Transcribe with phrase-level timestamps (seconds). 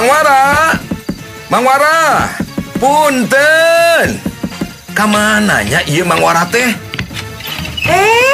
[0.00, 0.72] Mang Wara,
[1.52, 2.24] Mang Wara,
[2.80, 4.16] punten.
[4.96, 6.72] Kamananya iya Mang Wara teh?
[7.84, 8.32] Eh,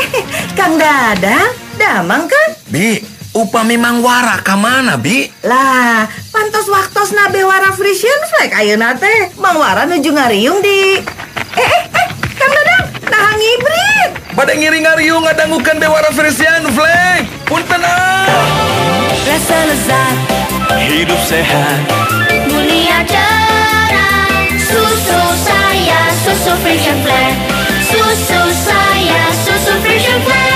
[0.55, 2.49] Kang Dadang, damang kan?
[2.71, 3.03] Bi,
[3.35, 5.27] upami Mang Wara kamana, Bi?
[5.43, 9.35] Lah, pantos waktos nabe wara frisian flag ayeuna teh.
[9.35, 11.03] Mang Wara nuju ngariung di...
[11.03, 12.09] Eh, eh, eh,
[12.39, 14.11] Kang Dadang, nah ngibrit.
[14.39, 17.27] Pada ngiring ngariung ngadangukeun Bewara Frisian Flag.
[17.43, 18.31] Punten ah.
[19.27, 21.79] Rasa lezat Hidup sehat.
[22.51, 24.27] Dunia cerah
[24.59, 27.39] Susu saya Susu Frisian Flare
[27.87, 30.56] Susu saya Susu Frisian Flare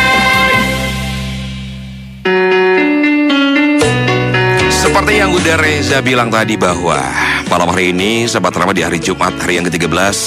[4.91, 6.99] Seperti yang udah Reza bilang tadi bahwa
[7.47, 10.19] malam hari ini sahabat Rama di hari Jumat hari yang ke-13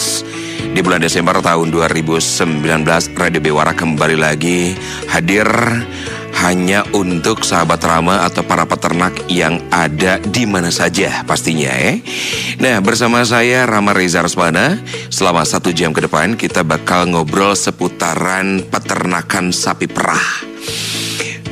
[0.72, 2.64] di bulan Desember tahun 2019
[3.12, 4.72] Radio Bewara kembali lagi
[5.12, 5.52] hadir
[6.40, 12.00] hanya untuk sahabat Rama atau para peternak yang ada di mana saja pastinya ya.
[12.64, 14.80] Nah bersama saya Rama Reza Rusmana
[15.12, 20.24] selama satu jam ke depan kita bakal ngobrol seputaran peternakan sapi perah.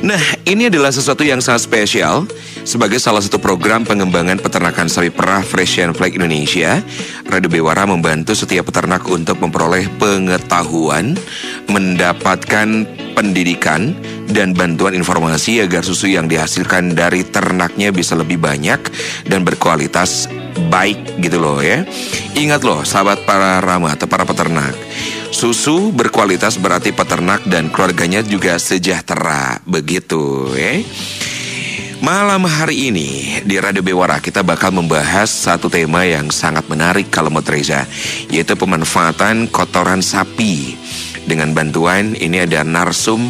[0.02, 0.18] Nah,
[0.50, 2.26] ini adalah sesuatu yang sangat spesial
[2.66, 6.82] sebagai salah satu program pengembangan peternakan sapi perah Fresian Flag Indonesia.
[7.30, 11.14] Radio Bewara membantu setiap peternak untuk memperoleh pengetahuan,
[11.70, 12.82] mendapatkan
[13.14, 13.94] pendidikan
[14.26, 18.82] dan bantuan informasi agar susu yang dihasilkan dari ternaknya bisa lebih banyak
[19.30, 20.26] dan berkualitas
[20.66, 21.86] baik gitu loh ya.
[22.34, 24.74] Ingat loh sahabat para rama atau para peternak.
[25.42, 30.86] Susu berkualitas berarti peternak dan keluarganya juga sejahtera begitu ya.
[31.98, 37.26] Malam hari ini di Radio Bewara kita bakal membahas satu tema yang sangat menarik kalau
[37.26, 37.90] menurut Reza
[38.30, 40.78] yaitu pemanfaatan kotoran sapi.
[41.22, 43.22] Dengan bantuan ini ada narsum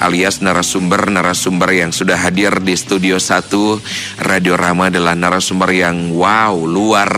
[0.00, 7.12] alias narasumber-narasumber yang sudah hadir di studio 1 Radio Rama adalah narasumber yang wow luar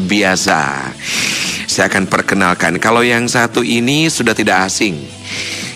[0.00, 0.92] biasa.
[1.68, 4.96] Saya akan perkenalkan kalau yang satu ini sudah tidak asing.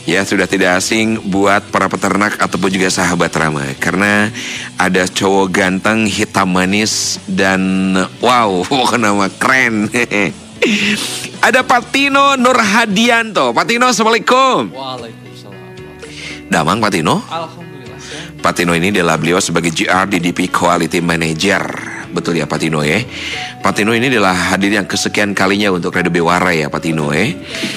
[0.08, 4.32] Ya sudah tidak asing buat para peternak ataupun juga sahabat Rama Karena
[4.80, 7.94] ada cowok ganteng, hitam manis dan
[8.24, 8.64] wow
[8.96, 9.92] nama keren
[11.46, 16.52] Ada Patino Nurhadianto Patino Assalamualaikum Waalaikumsalam.
[16.52, 17.98] Damang Patino Alhamdulillah.
[18.00, 18.42] sehat.
[18.42, 21.62] Patino ini adalah beliau sebagai GR di DP Quality Manager.
[22.10, 22.98] Betul ya Patino ya.
[23.62, 27.30] Patino ini adalah hadir yang kesekian kalinya untuk Radio Bewara ya Patino ya.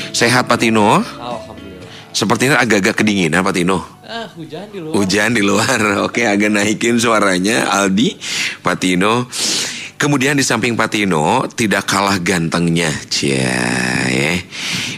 [0.09, 0.99] Sehat Patino.
[1.05, 1.85] Alhamdulillah.
[2.13, 3.85] Sepertinya agak-agak kedinginan Patino.
[4.03, 4.93] Ah, hujan di luar.
[4.97, 5.79] Hujan di luar.
[6.09, 8.17] Oke, agak naikin suaranya Aldi,
[8.65, 9.29] Patino.
[10.03, 13.55] Kemudian di samping Patino tidak kalah gantengnya, cia.
[14.11, 14.35] Ya.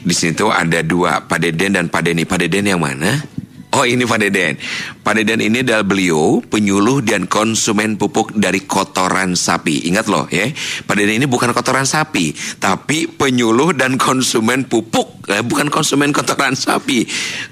[0.02, 2.26] Di situ ada dua, Pak Deden dan Pak Deni.
[2.26, 3.35] Pak Deden yang mana?
[3.76, 4.56] Oh ini Pak Deden.
[5.04, 9.92] Pak Deden ini adalah beliau penyuluh dan konsumen pupuk dari kotoran sapi.
[9.92, 10.48] Ingat loh ya,
[10.88, 15.28] Pak Deden ini bukan kotoran sapi, tapi penyuluh dan konsumen pupuk.
[15.28, 17.04] Eh, bukan konsumen kotoran sapi,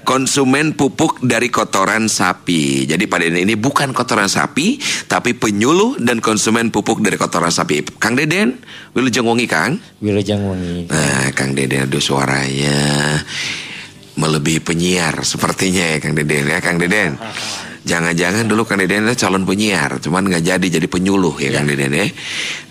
[0.08, 2.88] konsumen pupuk dari kotoran sapi.
[2.88, 7.84] Jadi Pak Deden ini bukan kotoran sapi, tapi penyuluh dan konsumen pupuk dari kotoran sapi.
[8.00, 8.64] Kang Deden,
[8.96, 9.76] wilujeng wongi Kang.
[10.00, 10.88] Wilujeng Wengi.
[10.88, 13.20] Nah, Kang Deden aduh suaranya
[14.14, 17.18] melebihi penyiar sepertinya ya Kang Deden ya Kang Deden.
[17.84, 21.92] Jangan-jangan dulu Kang Deden itu calon penyiar, cuman nggak jadi jadi penyuluh ya Kang Deden
[21.92, 22.06] ya.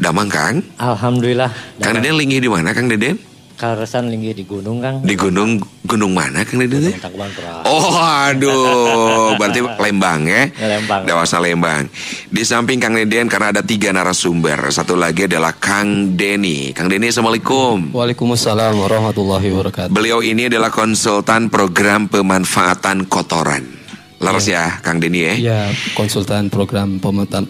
[0.01, 0.55] Damang Kang.
[0.81, 1.51] Alhamdulillah.
[1.77, 3.32] Kang Deden linggi di mana Kang Deden?
[3.53, 5.05] Karesan linggi di gunung Kang.
[5.05, 6.89] Di gunung gunung mana Kang Deden?
[6.89, 6.97] teh?
[6.97, 7.29] Tangkuban.
[7.69, 10.49] Oh aduh, berarti Lembang ya?
[10.57, 11.05] Ya, Lembang.
[11.05, 11.85] Dewasa Lembang.
[12.33, 14.73] Di samping Kang Deden karena ada tiga narasumber.
[14.73, 16.73] Satu lagi adalah Kang Deni.
[16.73, 17.93] Kang Deni, Assalamualaikum.
[17.93, 19.91] Waalaikumsalam warahmatullahi wabarakatuh.
[19.93, 23.82] Beliau ini adalah konsultan program pemanfaatan kotoran.
[24.23, 25.33] Laras ya, Kang Deni ya.
[25.35, 25.59] Ya,
[25.93, 26.97] konsultan program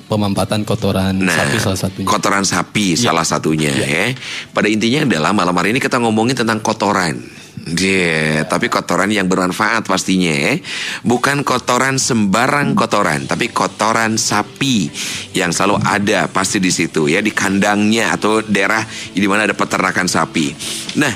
[0.09, 2.07] pemampatan kotoran Nah, sapi salah satunya.
[2.09, 3.13] kotoran sapi Ya.
[3.13, 4.11] salah satunya ya.
[4.49, 7.21] Pada intinya adalah malam hari ini kita ngomongin tentang kotoran.
[7.63, 10.59] Dia, tapi kotoran yang bermanfaat pastinya ya.
[10.99, 14.91] Bukan kotoran sembarang kotoran, tapi kotoran sapi
[15.31, 18.83] yang selalu ada pasti di situ ya di kandangnya atau daerah
[19.13, 20.51] di mana ada peternakan sapi.
[20.99, 21.13] Nah,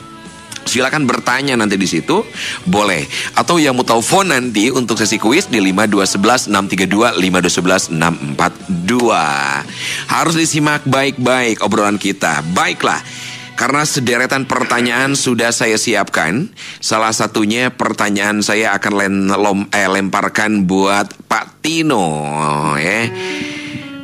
[0.69, 2.21] Silakan bertanya nanti di situ,
[2.69, 3.09] boleh.
[3.33, 7.89] Atau yang mau telepon nanti untuk sesi kuis di 5211 632 5211
[8.37, 10.13] 642.
[10.13, 12.45] Harus disimak baik-baik obrolan kita.
[12.53, 13.01] Baiklah.
[13.57, 16.47] Karena sederetan pertanyaan sudah saya siapkan.
[16.79, 22.07] Salah satunya pertanyaan saya akan len, lom, eh, lemparkan buat Pak Tino,
[22.79, 23.11] ya.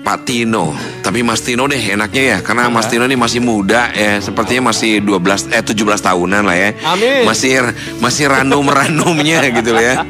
[0.06, 0.78] Pak Tino.
[1.02, 5.02] Tapi Mas Tino deh enaknya ya, karena Mas Tino ini masih muda ya, sepertinya masih
[5.02, 6.70] 12 eh 17 tahunan lah ya.
[6.86, 7.26] Amin.
[7.26, 10.06] Masih masih ranum-ranumnya gitu ya.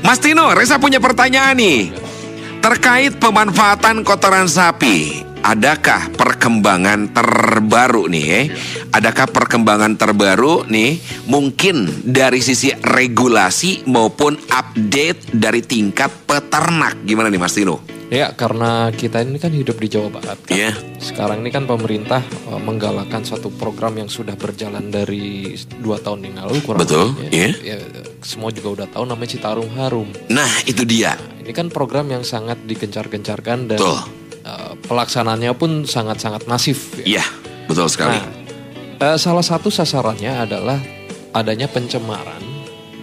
[0.00, 1.92] Mas Tino, Reza punya pertanyaan nih.
[2.64, 8.26] Terkait pemanfaatan kotoran sapi, adakah perkembangan terbaru nih?
[8.28, 8.44] eh?
[8.92, 11.00] Adakah perkembangan terbaru nih?
[11.26, 17.00] Mungkin dari sisi regulasi maupun update dari tingkat peternak.
[17.04, 17.80] Gimana nih Mas Tino?
[18.10, 20.58] Ya, karena kita ini kan hidup di Jawa Barat kan.
[20.58, 20.74] Iya.
[20.98, 22.18] Sekarang ini kan pemerintah
[22.50, 27.30] eh, menggalakkan satu program yang sudah berjalan dari dua tahun yang lalu kurang Betul, lebih,
[27.30, 27.50] iya.
[27.62, 27.78] ya.
[27.78, 30.10] Ya, semua juga udah tahu namanya Citarum Harum.
[30.26, 31.14] Nah, itu dia.
[31.38, 34.02] Ini kan program yang sangat digencar-gencarkan dan Betul.
[34.40, 36.96] Eh, pelaksanaannya pun sangat-sangat masif.
[36.98, 37.18] ya.
[37.18, 37.24] Iya,
[37.66, 38.16] betul sekali.
[38.16, 38.26] Nah,
[39.04, 40.78] eh, salah satu sasarannya adalah
[41.30, 42.42] adanya pencemaran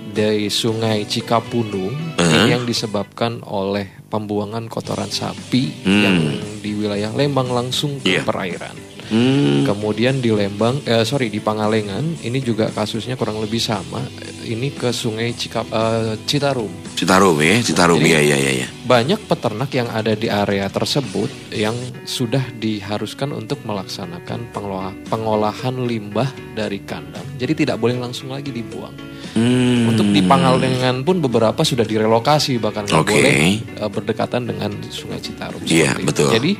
[0.10, 2.50] dari Sungai Cikapundung Uh-huh.
[2.50, 6.02] yang disebabkan oleh pembuangan kotoran sapi Hmm.
[6.02, 6.18] yang
[6.58, 8.26] di wilayah Lembang langsung ke Iya.
[8.26, 8.74] perairan.
[9.08, 14.04] Hmm, Kemudian di Lembang, eh, sorry di Pangalengan ini juga kasusnya kurang lebih sama.
[14.44, 16.72] Ini ke Sungai Cikap, eh, Citarum.
[16.96, 18.68] Citarum ya, Citarum Jadi- ya, ya, ya, ya.
[18.84, 26.28] Banyak peternak yang ada di area tersebut yang sudah diharuskan untuk melaksanakan pengelola- pengolahan limbah
[26.56, 27.24] dari kandang.
[27.36, 28.96] Jadi tidak boleh langsung lagi dibuang.
[29.36, 29.92] Hmm.
[29.92, 33.14] Untuk di Pangalengan pun beberapa sudah direlokasi bahkan nggak Oke.
[33.14, 35.62] boleh eh, berdekatan dengan Sungai Citarum.
[35.64, 36.08] Iya, itu.
[36.08, 36.30] betul.
[36.34, 36.52] Jadi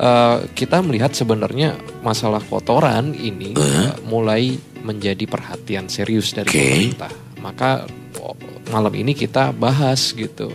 [0.00, 6.56] eh, kita melihat sebenarnya masalah kotoran ini eh, mulai menjadi perhatian serius dari Oke.
[6.56, 7.12] pemerintah.
[7.40, 7.70] Maka
[8.72, 10.48] malam ini kita bahas gitu.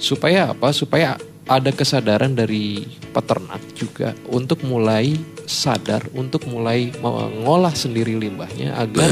[0.00, 0.72] Supaya apa?
[0.72, 5.16] Supaya ada kesadaran dari peternak juga untuk mulai
[5.48, 9.08] sadar untuk mulai mengolah sendiri limbahnya agar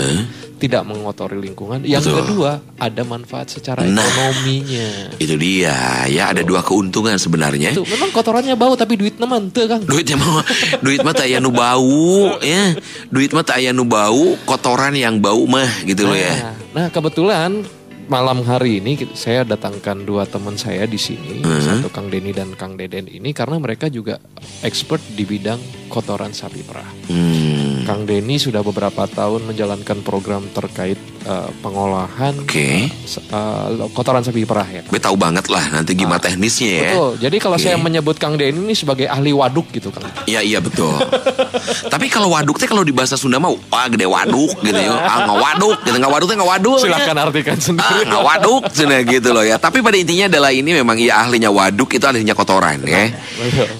[0.60, 1.84] tidak mengotori lingkungan.
[1.84, 2.16] Yang Betul.
[2.24, 4.00] kedua, ada manfaat secara Nah.
[4.04, 5.16] ekonominya.
[5.16, 7.72] Itu dia, ya ada dua keuntungan sebenarnya.
[7.72, 9.84] Itu memang kotorannya bau tapi duit teman tuh Kang.
[9.84, 10.44] Duitnya mah
[10.84, 12.76] duit mah tak aya nu bau ya.
[13.08, 16.52] Duit mah tak aya nu bau, kotoran yang bau mah gitu loh ya.
[16.52, 17.64] Nah, nah, kebetulan
[18.06, 21.62] malam hari ini saya datangkan dua teman saya di sini, Hmm.
[21.62, 24.22] satu Kang Denny dan Kang Deden ini karena mereka juga
[24.62, 25.58] expert di bidang
[25.90, 26.86] kotoran sapi perah.
[27.10, 27.82] Hmm.
[27.86, 32.86] Kang Denny sudah beberapa tahun menjalankan program terkait eh, pengolahan Oke.
[33.02, 34.82] se- eh, kotoran sapi perah ya.
[34.82, 36.82] Gue tahu banget lah nanti gimana teknisnya ya.
[36.88, 37.10] Betul.
[37.20, 37.64] Jadi kalau Oke.
[37.64, 40.06] saya menyebut Kang Denny ini sebagai ahli waduk gitu Kang.
[40.24, 40.94] Iya iya betul.
[41.92, 44.94] Tapi kalau waduk teh kalau di bahasa Sunda mah wah gede waduk gitu ya.
[44.96, 46.78] Ah nggak waduk gitu nggak waduk teh nggak waduk.
[46.78, 47.22] Silahkan ya.
[47.24, 48.00] artikan Ah, sendiri.
[48.06, 49.56] nggak waduk cina gitu loh ya.
[49.56, 53.10] Tapi pada intinya adalah ini memang ya ahlinya waduk itu ahlinya kotoran ya.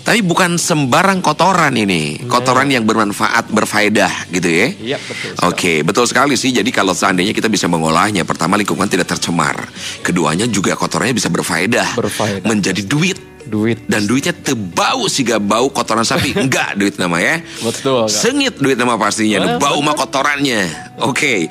[0.03, 4.67] Tapi bukan sembarang kotoran ini, kotoran yang bermanfaat, berfaedah gitu ya.
[4.73, 5.31] Iya betul.
[5.45, 6.51] Oke, betul sekali sih.
[6.51, 9.69] Jadi kalau seandainya kita bisa mengolahnya, pertama lingkungan tidak tercemar,
[10.01, 12.49] keduanya juga kotorannya bisa berfaedah, Berfaedah.
[12.49, 13.21] menjadi duit.
[13.47, 13.79] Duit.
[13.87, 16.35] Dan duitnya tebau sih gak bau kotoran sapi.
[16.43, 17.39] Enggak duit nama ya.
[17.63, 18.11] Betul, Kak.
[18.11, 19.39] Sengit duit nama pastinya.
[19.39, 20.67] Bener, Bau mah kotorannya.
[20.99, 21.47] Oke.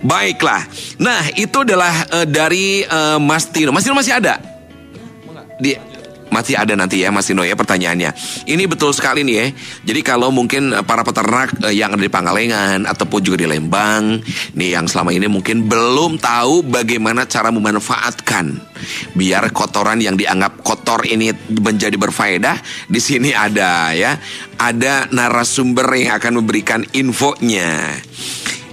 [0.00, 0.64] Baiklah.
[0.96, 3.76] Nah itu adalah eh, dari eh, Mas Tino.
[3.76, 4.40] Mas Tino masih ada?
[5.60, 5.76] Di,
[6.34, 8.10] masih ada nanti ya Mas Tino ya pertanyaannya.
[8.50, 9.46] Ini betul sekali nih ya.
[9.94, 14.18] Jadi kalau mungkin eh, para peternak eh, yang ada di Pangalengan Ataupun juga di Lembang
[14.58, 18.58] Nih yang selama ini mungkin belum tahu bagaimana cara memanfaatkan
[19.14, 22.58] Biar kotoran yang dianggap kotor ini menjadi berfaedah
[22.90, 24.18] Di sini ada ya.
[24.58, 27.94] Ada narasumber yang akan memberikan infonya.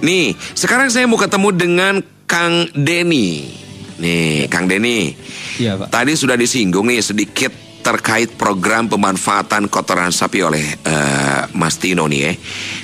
[0.02, 1.94] Nih sekarang saya mau ketemu dengan
[2.26, 3.62] Kang Denny
[4.02, 5.14] Nih Kang Denny
[5.62, 5.94] Iya Pak.
[5.94, 12.22] Tadi sudah disinggung nih sedikit terkait program pemanfaatan kotoran sapi oleh eh, Mas Tino nih
[12.22, 12.34] ya.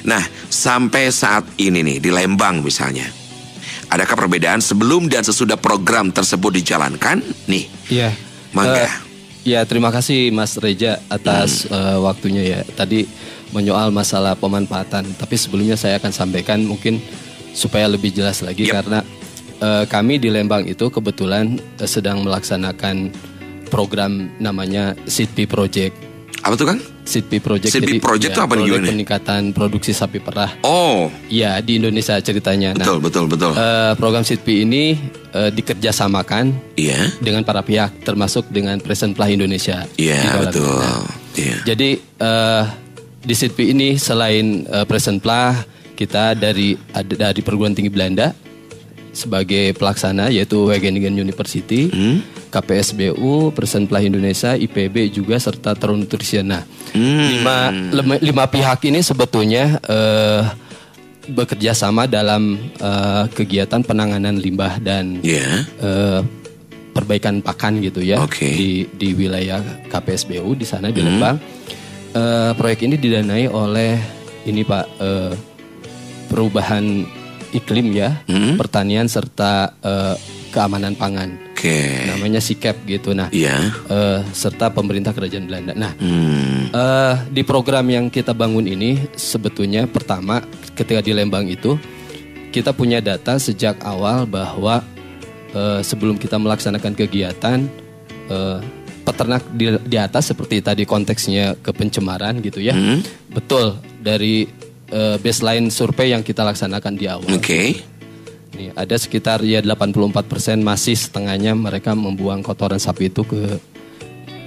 [0.10, 3.06] Nah, sampai saat ini nih di Lembang misalnya.
[3.88, 7.22] Adakah perbedaan sebelum dan sesudah program tersebut dijalankan?
[7.48, 8.12] Nih, Iya.
[8.52, 8.84] Mangga.
[8.84, 8.94] Eh,
[9.48, 12.60] ya terima kasih Mas Reja atas eh, waktunya ya.
[12.66, 13.06] Tadi
[13.56, 15.08] menyoal masalah pemanfaatan.
[15.16, 17.00] Tapi sebelumnya saya akan sampaikan mungkin
[17.54, 18.74] supaya lebih jelas lagi Yep.
[18.76, 19.00] karena
[19.58, 21.46] eh, kami di Lembang itu kebetulan
[21.76, 23.12] eh, sedang melaksanakan
[23.68, 25.96] program namanya SIDPI Project.
[26.38, 26.80] apa tuh Kang?
[27.04, 27.72] SIDPI Project.
[27.72, 28.88] SIDPI Project itu apa nih, gimana?
[28.88, 30.56] peningkatan produksi sapi perah.
[30.62, 32.72] Oh, Ya di Indonesia ceritanya.
[32.72, 33.52] Nah, betul betul betul.
[33.54, 34.84] eh, program SIDPI ini
[35.30, 37.12] eh, dikerjasamakan Iya.
[37.18, 39.84] dengan para pihak termasuk dengan Present Plah Indonesia.
[39.96, 40.42] Iya, dalamnya.
[40.48, 40.78] betul.
[40.78, 41.04] Nah,
[41.36, 41.56] Iya.
[41.66, 42.64] Jadi eh,
[43.20, 45.58] di SIDPI ini selain eh, Present Plah
[45.94, 48.32] kita dari ada dari perguruan tinggi Belanda
[49.18, 52.22] sebagai pelaksana yaitu Wageningen University, Hmm?
[52.48, 56.46] KPSBU, Persenplah Indonesia, IPB juga serta Terun Nutrition.
[56.46, 60.46] Nah, lima, lima lima pihak ini sebetulnya eh,
[61.28, 65.66] bekerja sama dalam eh, kegiatan penanganan limbah dan Ya.
[65.76, 66.22] eh,
[66.94, 68.48] perbaikan pakan gitu ya Oke.
[68.48, 71.38] di di wilayah KPSBU di sana di Lembang.
[72.10, 74.00] Eh, proyek ini didanai oleh
[74.46, 75.34] ini Pak eh,
[76.28, 77.06] perubahan
[77.52, 78.56] iklim ya, Hmm.
[78.56, 80.16] pertanian serta eh,
[80.50, 81.36] keamanan pangan.
[81.52, 82.06] Oke.
[82.06, 83.12] Namanya SIKEP gitu.
[83.12, 83.58] Nah, Iya.
[83.88, 85.74] eh, serta pemerintah kerajaan Belanda.
[85.74, 86.70] Nah, Hmm.
[86.70, 90.42] Eh, di program yang kita bangun ini sebetulnya pertama
[90.74, 91.76] ketika di Lembang itu
[92.50, 94.84] kita punya data sejak awal bahwa
[95.50, 97.66] eh, sebelum kita melaksanakan kegiatan
[98.28, 98.60] eh,
[99.02, 103.00] peternak di, di atas seperti tadi konteksnya ke pencemaran gitu ya Hmm.
[103.30, 104.44] betul dari
[104.90, 107.82] eh, baseline survei yang kita laksanakan di awal Oke.
[108.54, 110.18] Nih, ada sekitar ya 84%
[110.60, 113.60] masih setengahnya mereka membuang kotoran sapi itu ke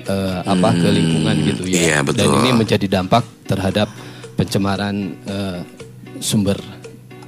[0.04, 1.78] eh, apa ke lingkungan gitu ya.
[1.78, 2.26] iya, betul.
[2.26, 3.86] Dan ini menjadi dampak terhadap
[4.34, 5.60] pencemaran eh,
[6.18, 6.58] sumber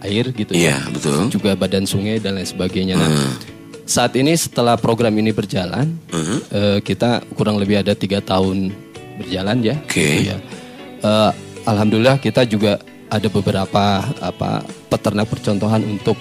[0.03, 0.91] air gitu Iya, ya.
[0.91, 1.31] betul.
[1.31, 2.99] Juga badan sungai dan lain sebagainya.
[2.99, 3.39] Nah,
[3.87, 6.39] saat ini setelah program ini berjalan, Hmm.
[6.51, 8.75] eh, kita kurang lebih ada tiga tahun
[9.23, 9.77] berjalan ya.
[9.79, 10.03] Oke.
[10.03, 10.37] gitu ya.
[10.99, 11.31] Eh,
[11.63, 16.17] Alhamdulillah kita juga ada beberapa apa peternak percontohan untuk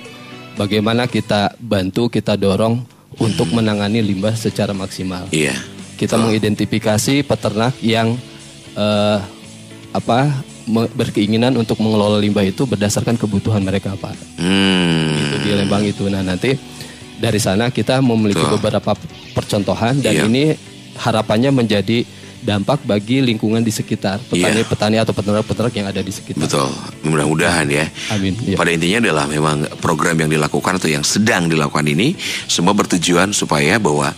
[0.59, 2.83] bagaimana kita bantu kita dorong
[3.15, 5.31] untuk menangani limbah secara maksimal.
[5.31, 5.55] Iya.
[5.95, 8.19] Kita mengidentifikasi peternak yang
[8.75, 9.19] eh,
[9.91, 10.43] apa
[10.95, 15.15] berkeinginan untuk mengelola limbah itu berdasarkan kebutuhan mereka Pak Hmm.
[15.17, 16.11] itu di Lembang itu.
[16.11, 16.55] Nah nanti
[17.17, 18.59] dari sana kita memiliki Betul.
[18.59, 18.91] beberapa
[19.31, 20.23] percontohan dan Iya.
[20.27, 20.43] ini
[20.97, 22.03] harapannya menjadi
[22.41, 24.49] dampak bagi lingkungan di sekitar Iya.
[24.49, 26.41] petani-petani atau peternak-peternak yang ada di sekitar.
[26.41, 26.69] Betul,
[27.05, 27.85] mudah-mudahan ya.
[28.09, 28.33] Amin.
[28.35, 28.57] Iya.
[28.57, 33.77] Pada intinya adalah memang program yang dilakukan atau yang sedang dilakukan ini semua bertujuan supaya
[33.77, 34.09] bahwa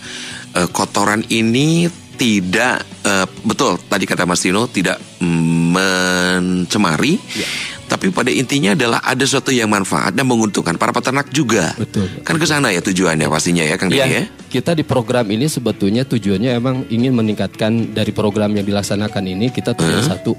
[0.53, 7.47] eh, kotoran ini tidak eh, betul tadi kata Mas Tino tidak mencemari, Iya.
[7.93, 11.77] Tapi pada intinya adalah ada sesuatu yang manfaat dan menguntungkan para peternak juga.
[11.77, 12.09] Betul.
[12.25, 14.09] Kan ke sana ya tujuannya pastinya ya Kang ya.
[14.09, 19.53] Iya, kita di program ini sebetulnya tujuannya emang ingin meningkatkan dari program yang dilaksanakan ini
[19.53, 20.33] kita tujuan satu,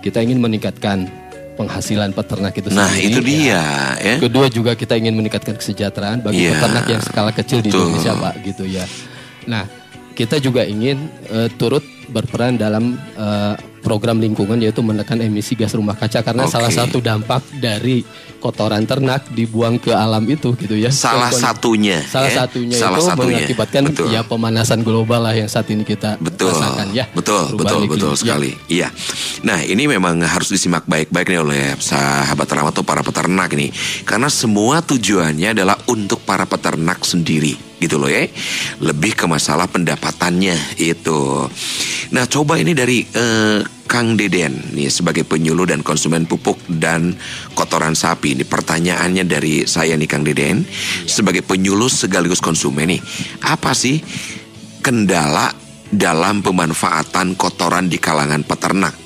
[0.00, 1.04] kita ingin meningkatkan
[1.54, 3.12] penghasilan peternak itu Nah, sendiri.
[3.12, 3.62] itu dia
[4.00, 4.16] ya.
[4.18, 6.56] Kedua juga kita ingin meningkatkan kesejahteraan bagi Iya.
[6.56, 7.92] peternak yang skala kecil di Betul.
[7.92, 8.84] Indonesia, Pak, gitu ya.
[9.44, 9.64] Nah,
[10.16, 15.92] kita juga ingin eh, turut berperan dalam eh, program lingkungan yaitu menekan emisi gas rumah
[15.92, 16.56] kaca karena Oke.
[16.56, 18.00] salah satu dampak dari
[18.40, 20.88] kotoran ternak dibuang ke alam itu gitu ya.
[20.88, 22.36] Salah Kon- satunya, Salah ya.
[22.44, 23.28] satunya Salah itu satunya.
[23.40, 24.06] mengakibatkan Betul.
[24.12, 27.08] ya pemanasan global lah yang saat ini kita Betul, rasakan ya.
[27.12, 28.20] betul, betul, betul Ya.
[28.20, 28.50] sekali.
[28.68, 28.88] Iya.
[29.44, 33.72] Nah, ini memang harus disimak baik-baik nih oleh sahabat ternak atau para peternak ini,
[34.04, 38.28] karena semua tujuannya adalah untuk para peternak sendiri, gitu loh ya.
[38.80, 41.48] Lebih ke masalah pendapatannya itu.
[42.12, 47.14] Nah, coba ini dari eh, Kang Deden nih sebagai penyuluh dan konsumen pupuk dan
[47.52, 48.34] kotoran sapi.
[48.34, 50.64] Ini pertanyaannya dari saya nih Kang Deden
[51.04, 53.00] sebagai penyuluh sekaligus konsumen nih.
[53.44, 54.00] Apa sih
[54.80, 55.52] kendala
[55.92, 58.96] dalam pemanfaatan kotoran di kalangan peternak.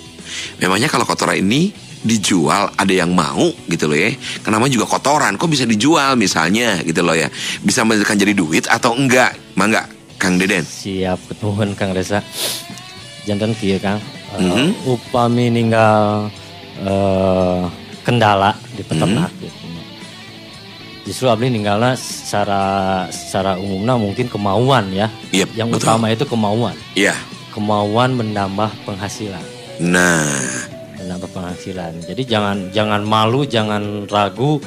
[0.63, 4.15] Memangnya kalau kotoran ini dijual ada yang mau gitu loh ya.
[4.41, 7.29] Kenapa juga kotoran kok bisa dijual misalnya gitu loh ya.
[7.61, 9.35] Bisa menghasilkan jadi duit atau enggak?
[9.59, 10.63] Mangga Kang Deden.
[10.63, 12.23] Siap ketuhun Kang Reza.
[13.27, 14.01] Jantan kieu Kang.
[14.29, 14.67] Eh, Mhm.
[14.85, 16.29] upami ninggal
[16.79, 17.63] eh,
[18.03, 19.41] kendala di peternak Mhm.
[19.43, 19.67] gitu.
[21.03, 22.63] Justru abdi ninggalnya secara
[23.09, 25.09] secara umumnya mungkin kemauan ya.
[25.33, 25.83] Yep, Yang betul.
[25.83, 26.77] utama itu kemauan.
[26.93, 27.17] Iya.
[27.51, 29.41] Kemauan menambah penghasilan.
[29.81, 30.23] Nah,
[31.01, 32.05] menambah penghasilan.
[32.05, 34.61] Jadi jangan jangan malu, jangan ragu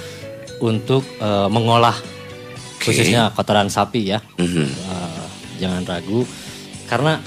[0.60, 2.90] untuk eh, mengolah Oke.
[2.90, 4.20] khususnya kotoran sapi ya.
[4.36, 4.66] mhm.
[4.68, 5.26] Eh,
[5.62, 6.26] jangan ragu
[6.90, 7.22] karena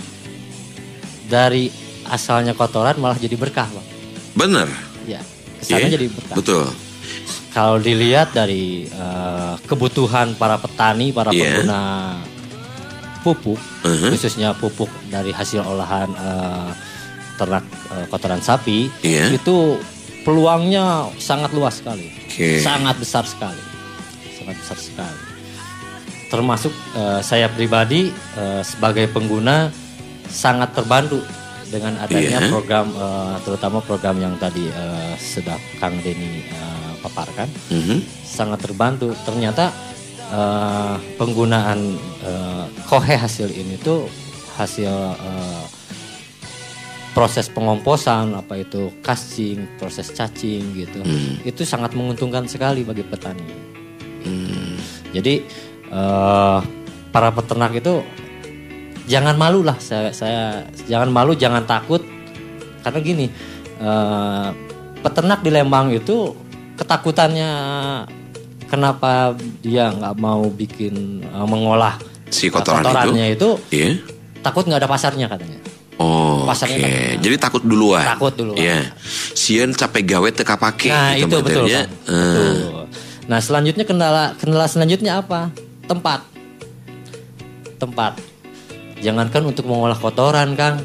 [1.25, 1.71] dari
[2.07, 3.87] asalnya kotoran malah jadi berkah, Bang.
[4.35, 4.69] bener.
[5.05, 5.21] Ya,
[5.61, 6.37] kesannya Iya, jadi berkah.
[6.37, 6.65] Betul.
[7.51, 11.63] Kalau dilihat dari eh, kebutuhan para petani, para Iya.
[11.63, 11.83] pengguna
[13.23, 13.57] pupuk,
[13.87, 14.11] Mhm.
[14.13, 16.71] khususnya pupuk dari hasil olahan eh,
[17.35, 19.33] ternak eh, kotoran sapi, Iya.
[19.33, 19.79] itu
[20.25, 22.59] peluangnya sangat luas sekali, Oke.
[22.59, 23.63] sangat besar sekali,
[24.35, 25.21] sangat besar sekali.
[26.29, 29.71] Termasuk eh, saya pribadi eh, sebagai pengguna
[30.27, 31.23] sangat terbantu
[31.75, 32.49] dengan adanya Iya.
[32.49, 37.99] program, eh, terutama program yang tadi eh, sudah Kang Denny eh, paparkan Mhm.
[38.23, 39.11] sangat terbantu.
[39.27, 39.75] Ternyata
[40.25, 41.81] eh, penggunaan
[42.23, 44.07] eh, kohe hasil ini tuh
[44.55, 45.65] hasil eh,
[47.11, 50.99] proses pengomposan apa itu casting, proses cacing gitu.
[51.43, 53.47] Itu sangat menguntungkan sekali bagi petani.
[55.11, 55.35] Jadi
[55.89, 56.59] eh,
[57.11, 58.03] para peternak itu
[59.05, 62.01] jangan malu lah saya, saya jangan malu jangan takut
[62.81, 63.27] karena gini
[63.79, 64.49] eh,
[65.01, 66.33] peternak di Lembang itu
[66.75, 67.51] ketakutannya
[68.67, 71.97] kenapa dia nggak mau bikin eh, mengolah
[72.35, 74.03] Si kotoran kotorannya itu, Iya.
[74.43, 75.55] takut nggak ada pasarnya katanya.
[76.03, 76.51] Oh, oke.
[76.51, 77.23] Pasarnya takut.
[77.23, 78.03] Jadi takut duluan.
[78.03, 78.59] Takut duluan.
[78.59, 78.91] Iya.
[79.39, 80.91] Sieun capek gawe teka pake.
[80.91, 81.65] Nah gitu itu betul.
[81.71, 81.71] Kang.
[81.71, 82.55] Eh, Betul.
[83.31, 85.55] Nah selanjutnya kendala kendala selanjutnya apa?
[85.87, 86.27] Tempat.
[87.79, 88.19] Tempat.
[89.05, 90.81] Jangankan untuk mengolah kotoran, Kang.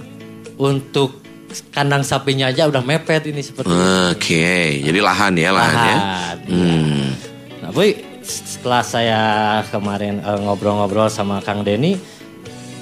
[0.59, 1.23] Untuk
[1.71, 4.11] kandang sapinya aja udah mepet ini seperti ini.
[4.11, 5.95] Oke, jadi lahan ya lahan, ya.
[5.95, 6.51] Lahan, iya.
[6.51, 7.05] Hmm.
[7.63, 9.21] Nah, Boy, setelah saya
[9.71, 11.95] kemarin eh, ngobrol-ngobrol sama Kang Denny,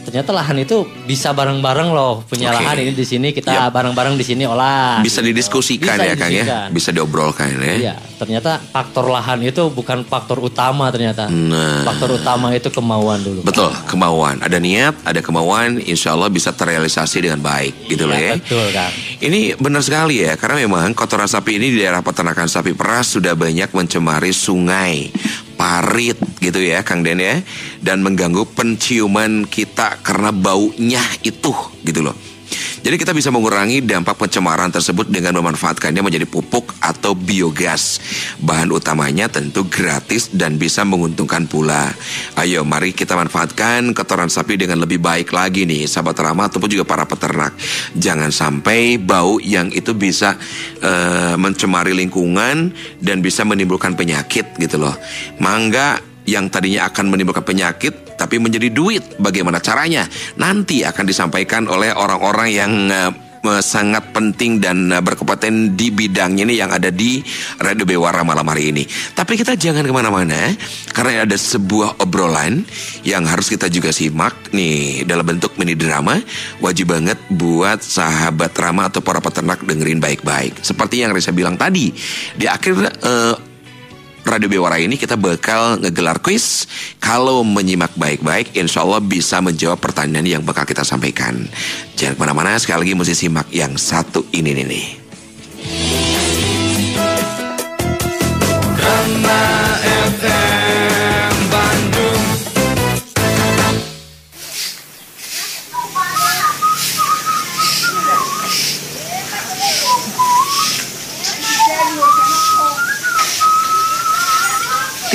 [0.08, 2.64] ternyata lahan itu bisa bareng-bareng loh punya Oke.
[2.64, 5.04] lahan ini di sini kita bareng-bareng di sini olah.
[5.04, 5.36] Bisa gitu.
[5.36, 6.46] didiskusikan Bisa ya Kang ya.
[6.72, 7.76] Bisa diobrolkan ya.
[7.76, 11.28] Iya, ternyata faktor lahan itu bukan faktor utama ternyata.
[11.28, 11.84] Nah.
[11.84, 13.44] Faktor utama itu kemauan dulu.
[13.44, 14.40] Betul, kemauan.
[14.40, 18.36] Ada niat, ada kemauan, insya Allah bisa terrealisasi dengan baik gitu loh Iya, ya.
[18.40, 18.94] betul, Kang.
[19.20, 23.36] Ini benar sekali ya, karena memang kotoran sapi ini di daerah peternakan sapi peras sudah
[23.36, 25.12] banyak mencemari sungai,
[25.68, 27.44] parit gitu ya Kang Den ya.
[27.84, 31.52] Dan mengganggu penciuman kita karena baunya itu
[31.84, 32.16] gitu loh.
[32.82, 38.00] Jadi kita bisa mengurangi dampak pencemaran tersebut dengan memanfaatkannya menjadi pupuk atau biogas.
[38.40, 41.92] Bahan utamanya tentu gratis dan bisa menguntungkan pula.
[42.40, 46.88] Ayo mari kita manfaatkan kotoran sapi dengan lebih baik lagi nih sahabat ramah ataupun juga
[46.88, 47.58] para peternak.
[47.98, 50.40] Jangan sampai bau yang itu bisa
[50.80, 52.72] eh, mencemari lingkungan
[53.04, 54.96] dan bisa menimbulkan penyakit gitu loh.
[55.44, 59.16] Mangga yang tadinya akan menimbulkan penyakit tapi menjadi duit.
[59.22, 60.10] Bagaimana caranya?
[60.42, 63.12] Nanti akan disampaikan oleh orang-orang yang eh,
[63.46, 67.22] eh, sangat penting dan eh, berkompeten di bidangnya ini yang ada di
[67.62, 68.84] Radio Bewara malam hari ini.
[69.14, 70.52] Tapi kita jangan ke mana-mana
[70.92, 72.66] karena ada sebuah obrolan
[73.06, 76.18] yang harus kita juga simak nih dalam bentuk mini drama.
[76.60, 80.66] Wajib banget buat sahabat Rama atau para peternak dengerin baik-baik.
[80.66, 81.94] Seperti yang Risa bilang tadi
[82.34, 83.47] di akhir eh,
[84.28, 86.68] Radio Bewara ini kita bakal ngegelar quiz.
[87.00, 91.48] Kalau menyimak baik-baik, insya Allah bisa menjawab pertanyaan yang bakal kita sampaikan.
[91.96, 94.68] Jangan ke mana-mana, sekali lagi mesti simak yang satu ini nih.
[94.68, 94.88] nih.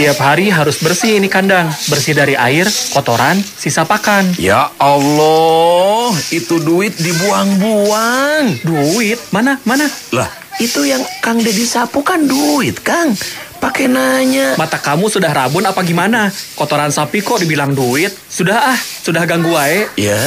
[0.02, 1.70] Tiap hari harus bersih ini kandang.
[1.86, 4.34] Bersih dari air, kotoran, sisa pakan.
[4.34, 8.66] Ya Allah, itu duit dibuang-buang.
[8.66, 9.22] Duit?
[9.30, 9.62] Mana?
[9.62, 9.86] Mana?
[10.10, 10.26] Lah,
[10.58, 13.14] itu yang Kang Deddy sapu kan duit, Kang.
[13.62, 14.59] Pakai nanya.
[14.59, 16.35] Mata kamu sudah rabun apa gimana?
[16.59, 18.11] Kotoran sapi kok dibilang duit?
[18.27, 19.87] Sudah ah, sudah ganggu wae.
[19.94, 20.18] Ya,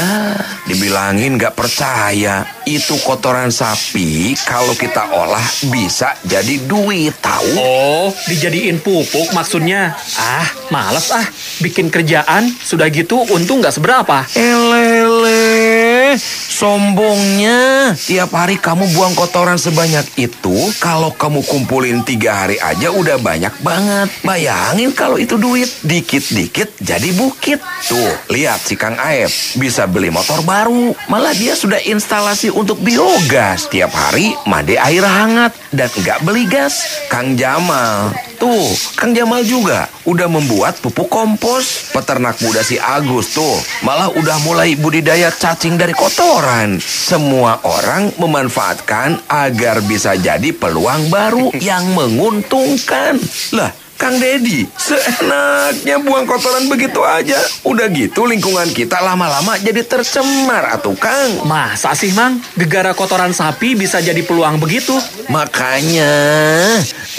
[0.63, 2.47] dibilangin nggak percaya.
[2.63, 7.59] Itu kotoran sapi kalau kita olah bisa jadi duit, tahu?
[7.59, 9.91] Oh, dijadiin pupuk maksudnya.
[10.15, 11.27] Ah, males ah.
[11.59, 14.23] Bikin kerjaan, sudah gitu untung nggak seberapa.
[14.31, 16.15] Elele,
[16.55, 17.91] sombongnya.
[17.99, 23.51] Tiap hari kamu buang kotoran sebanyak itu, kalau kamu kumpulin tiga hari aja udah banyak
[23.59, 24.07] banget.
[24.23, 27.59] Bayangin kalau itu duit, dikit-dikit jadi bukit.
[27.91, 29.27] Tuh, lihat si Kang Aep,
[29.59, 30.95] bisa beli motor baru.
[31.11, 33.67] Malah dia sudah instalasi untuk biogas.
[33.67, 37.03] Tiap hari mandi air hangat dan nggak beli gas.
[37.11, 38.63] Kang Jamal, tuh,
[38.99, 41.95] Kang Jamal juga udah membuat pupuk kompos.
[41.95, 46.77] Peternak muda si Agus tuh malah udah mulai budidaya cacing dari kotoran.
[46.83, 53.17] Semua orang memanfaatkan agar bisa jadi peluang baru yang menguntungkan.
[53.55, 57.39] Lah, Kang Dedi, seenaknya buang kotoran begitu aja.
[57.63, 61.47] Udah gitu lingkungan kita lama-lama jadi tercemar atuh Kang.
[61.47, 62.43] Masa sih, Mang?
[62.59, 64.91] Gegara kotoran sapi bisa jadi peluang begitu?
[65.31, 66.11] Makanya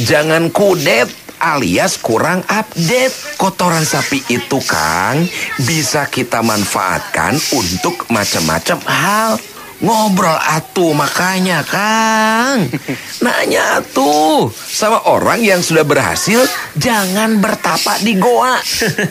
[0.04, 1.08] jangan kudet
[1.40, 3.40] alias kurang update.
[3.40, 5.24] Kotoran sapi itu Kang
[5.64, 9.55] bisa kita manfaatkan untuk macam-macam hal.
[9.76, 12.64] Ngobrol atuh makanya Kang
[13.24, 16.48] Nanya atuh Sama orang yang sudah berhasil
[16.80, 18.56] Jangan bertapak di goa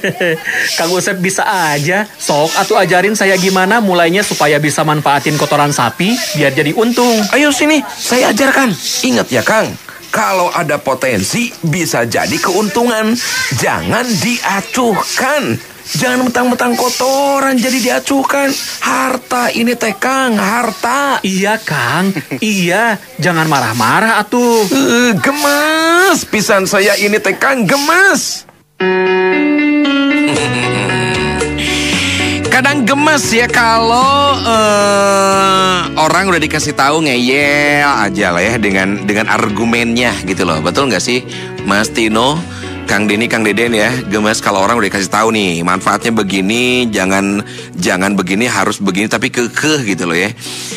[0.78, 2.06] Kang Usep bisa aja.
[2.06, 7.21] Sok atau ajarin saya gimana mulainya supaya bisa manfaatin kotoran sapi biar jadi untung.
[7.34, 8.71] Ayo sini, saya ajarkan.
[9.06, 9.69] Ingat ya, Kang.
[10.13, 13.12] Kalau ada potensi, bisa jadi keuntungan.
[13.60, 15.74] Jangan diacuhkan.
[15.86, 18.50] Jangan mentang-mentang kotoran jadi diacukan.
[18.82, 21.21] Harta ini teh Kang, harta.
[21.21, 22.10] Iya, Kang.
[22.41, 24.65] iya, jangan marah-marah atuh.
[24.65, 28.50] Eh, gemes pisan saya ini teh Kang, gemes.
[32.56, 39.30] Kadang gemes ya kalau eh, orang udah dikasih tahu ngeyel aja lah ya dengan dengan
[39.30, 40.65] argumennya gitu loh.
[40.65, 41.21] Betul nggak sih,
[41.69, 42.41] Mas Tino?
[42.86, 47.41] Kang Denny, Kang Deden ya, gemes kalau orang udah dikasih tahu nih manfaatnya begini, jangan
[47.74, 50.30] jangan begini, harus begini, tapi kekeh gitu loh ya.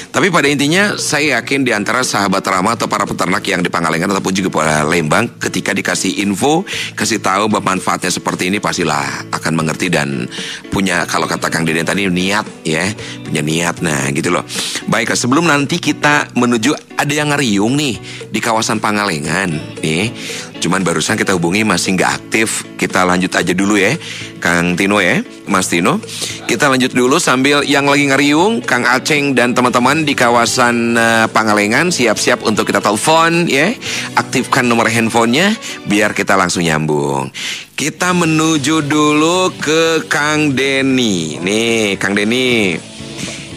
[0.08, 4.08] Tapi pada intinya saya yakin di antara sahabat ramah atau para peternak yang di Pangalengan
[4.16, 6.64] ataupun juga pada Lembang, ketika dikasih info,
[6.96, 10.26] kasih tahu bahwa manfaatnya seperti ini pastilah akan mengerti dan
[10.72, 12.88] punya kalau kata Kang Deden tadi niat ya,
[13.20, 13.84] punya niat.
[13.84, 14.48] Nah gitu loh.
[14.88, 17.94] Baik, sebelum nanti kita menuju ada yang ngeriung nih
[18.28, 20.10] di kawasan Pangalengan nih.
[20.58, 22.66] Cuman barusan kita hubungi masih nggak aktif.
[22.74, 23.94] Kita lanjut aja dulu ya,
[24.42, 26.02] Kang Tino ya, Mas Tino.
[26.50, 31.94] Kita lanjut dulu sambil yang lagi ngeriung, Kang Aceng dan teman-teman di kawasan eh, Pangalengan
[31.94, 33.70] siap-siap untuk kita telepon ya.
[34.18, 35.54] Aktifkan nomor handphonenya
[35.86, 37.30] biar kita langsung nyambung.
[37.78, 41.38] Kita menuju dulu ke Kang Denny.
[41.38, 42.97] Nih, Kang Denny.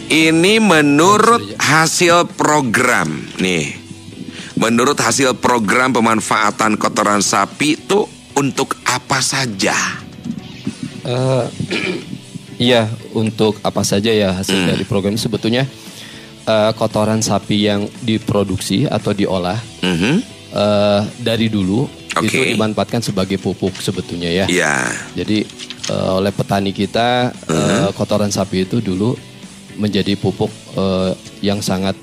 [0.04, 3.78] Ini menurut hasil program nih.
[4.54, 9.74] Menurut hasil program pemanfaatan kotoran sapi itu untuk apa saja?
[11.02, 11.44] Eh,
[12.62, 14.68] iya, untuk apa saja ya hasil Hmm.
[14.70, 15.64] dari program ini sebetulnya
[16.42, 20.14] eh, kotoran sapi yang diproduksi atau diolah Mhm.
[20.52, 22.28] eh, dari dulu Oke.
[22.28, 24.46] itu dimanfaatkan sebagai pupuk sebetulnya ya.
[24.46, 24.74] Iya.
[25.16, 25.42] Jadi
[25.88, 29.16] eh, oleh petani kita eh, kotoran sapi itu dulu
[29.76, 31.96] menjadi pupuk eh, yang sangat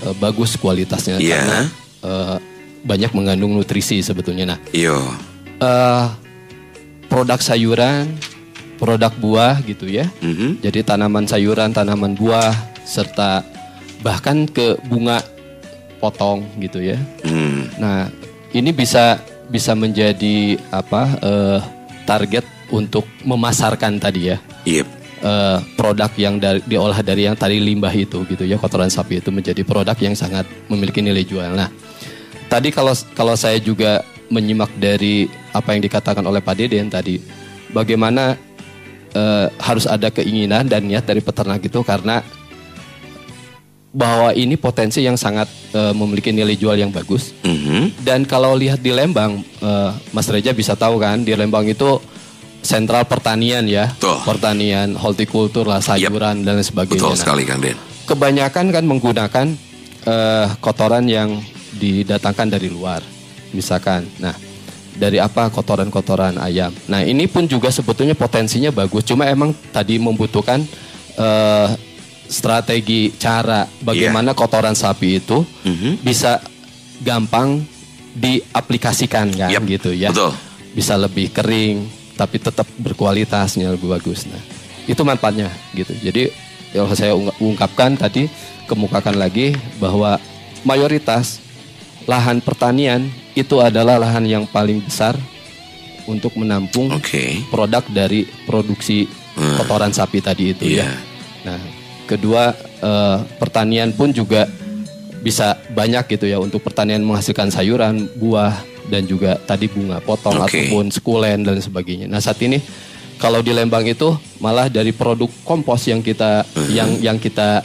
[0.00, 1.34] eh, bagus kualitasnya Iya.
[1.36, 1.60] karena
[2.02, 2.36] eh,
[2.84, 4.54] banyak mengandung nutrisi sebetulnya.
[4.54, 4.98] Nah, Yo.
[5.58, 6.06] eh,
[7.06, 8.12] produk sayuran,
[8.76, 10.10] produk buah gitu ya.
[10.20, 10.60] Mhm.
[10.60, 12.52] Jadi tanaman sayuran, tanaman buah
[12.84, 13.40] serta
[14.04, 15.24] bahkan ke bunga
[15.96, 17.00] potong gitu ya.
[17.24, 17.64] Hmm.
[17.80, 18.12] Nah,
[18.52, 19.16] ini bisa
[19.48, 21.60] bisa menjadi apa eh,
[22.04, 24.88] target untuk memasarkan tadi ya Yep.
[25.22, 29.30] Eh, produk yang dari, diolah dari yang tadi limbah itu gitu ya kotoran sapi itu
[29.30, 31.54] menjadi produk yang sangat memiliki nilai jual.
[31.54, 31.68] Nah,
[32.50, 37.20] tadi kalau kalau saya juga menyimak dari apa yang dikatakan oleh Pak Deden tadi,
[37.70, 38.34] bagaimana
[39.14, 42.24] eh, harus ada keinginan dan niat dari peternak itu karena
[43.94, 47.30] bahwa ini potensi yang sangat eh, memiliki nilai jual yang bagus.
[47.46, 48.02] Mhm.
[48.02, 52.02] Dan kalau lihat di Lembang, eh, Mas Reja bisa tahu kan, di Lembang itu
[52.64, 54.24] sentral pertanian ya, Tuh.
[54.24, 56.96] pertanian, hortikultur lah, sayuran dan lain sebagainya.
[56.96, 57.76] Betul Nah, sekali Kang Den.
[58.04, 59.46] kebanyakan kan menggunakan
[60.02, 61.40] eh, kotoran yang
[61.72, 63.00] didatangkan dari luar,
[63.50, 64.04] misalkan.
[64.16, 64.32] Nah,
[64.94, 66.72] dari apa kotoran-kotoran ayam.
[66.86, 69.02] Nah, ini pun juga sebetulnya potensinya bagus.
[69.02, 70.60] Cuma emang tadi membutuhkan
[71.14, 71.68] eh,
[72.24, 76.00] strategi cara bagaimana kotoran sapi itu Mhm.
[76.00, 76.40] bisa
[77.00, 77.60] gampang
[78.14, 80.10] diaplikasikan kan Yap, gitu ya.
[80.10, 80.32] betul.
[80.72, 84.26] Bisa lebih kering tapi tetap berkualitasnya lebih bagus.
[84.26, 84.38] Nah,
[84.86, 85.92] itu manfaatnya gitu.
[85.94, 86.30] Jadi
[86.74, 88.26] yang saya ung- ungkapkan tadi
[88.66, 90.18] kemukakan lagi bahwa
[90.62, 91.38] mayoritas
[92.04, 95.16] lahan pertanian itu adalah lahan yang paling besar
[96.04, 97.40] untuk menampung Oke.
[97.48, 99.58] produk dari produksi Hmm.
[99.58, 100.86] kotoran sapi tadi itu Iya.
[100.86, 100.90] ya.
[101.44, 101.60] Nah,
[102.06, 104.44] kedua eh, pertanian pun juga
[105.18, 108.52] bisa banyak gitu ya untuk pertanian menghasilkan sayuran, buah
[108.84, 110.52] dan juga tadi bunga potong Oke.
[110.52, 112.04] ataupun sekulen dan sebagainya.
[112.04, 112.60] Nah, saat ini
[113.14, 116.68] kalau di Lembang itu malah dari produk kompos yang kita Hmm.
[116.68, 117.62] yang yang kita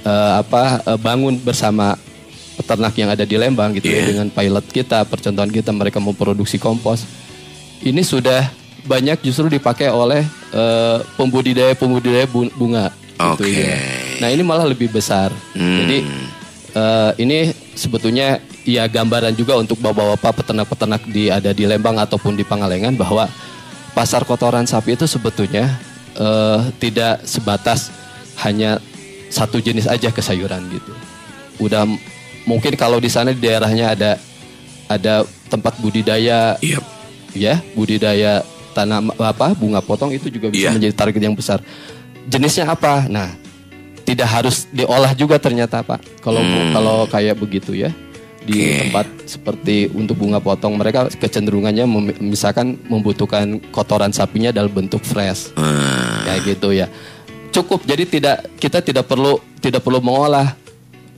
[0.00, 1.94] eh, apa eh, bangun bersama
[2.54, 4.06] peternak yang ada di Lembang gitu ya Iya.
[4.08, 7.04] dengan pilot kita, percontohan kita mereka memproduksi kompos.
[7.78, 8.48] Ini sudah
[8.82, 12.88] banyak justru dipakai oleh eh, pembudidaya-pembudidaya bu- bunga.
[13.16, 13.48] gitu Oke.
[13.48, 13.76] ya.
[14.18, 15.32] Nah ini malah lebih besar.
[15.52, 15.76] Hmm.
[15.80, 15.98] Jadi
[16.72, 17.38] eh, ini
[17.76, 23.28] sebetulnya ya gambaran juga untuk bapak-bapak peternak-peternak di ada di Lembang ataupun di Pangalengan bahwa
[23.92, 25.76] pasar kotoran sapi itu sebetulnya
[26.16, 27.92] eh, tidak sebatas
[28.42, 28.80] hanya
[29.28, 30.92] satu jenis aja ke sayuran gitu.
[31.60, 31.84] Udah
[32.48, 34.10] mungkin kalau di sana di daerahnya ada
[34.88, 35.14] ada
[35.52, 36.82] tempat budidaya Yep.
[37.36, 38.40] ya budidaya
[38.72, 40.70] tanam apa bunga potong itu juga bisa Iya.
[40.76, 41.58] menjadi target yang besar.
[42.26, 43.06] Jenisnya apa?
[43.08, 43.34] Nah,
[44.06, 46.22] tidak harus diolah juga ternyata Pak.
[46.22, 46.70] Kalau Hmm.
[46.70, 47.90] kalau kayak begitu ya
[48.46, 48.78] di Oke.
[48.86, 55.50] tempat seperti untuk bunga potong mereka kecenderungannya mem- misalkan membutuhkan kotoran sapinya dalam bentuk fresh
[55.52, 56.22] Hmm.
[56.22, 56.86] kayak gitu ya.
[57.50, 60.54] Cukup jadi tidak kita tidak perlu tidak perlu mengolah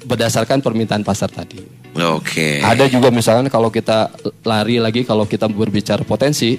[0.01, 1.61] berdasarkan permintaan pasar tadi.
[1.93, 2.65] Oke.
[2.65, 4.09] Ada juga misalkan kalau kita
[4.41, 6.57] lari lagi kalau kita berbicara potensi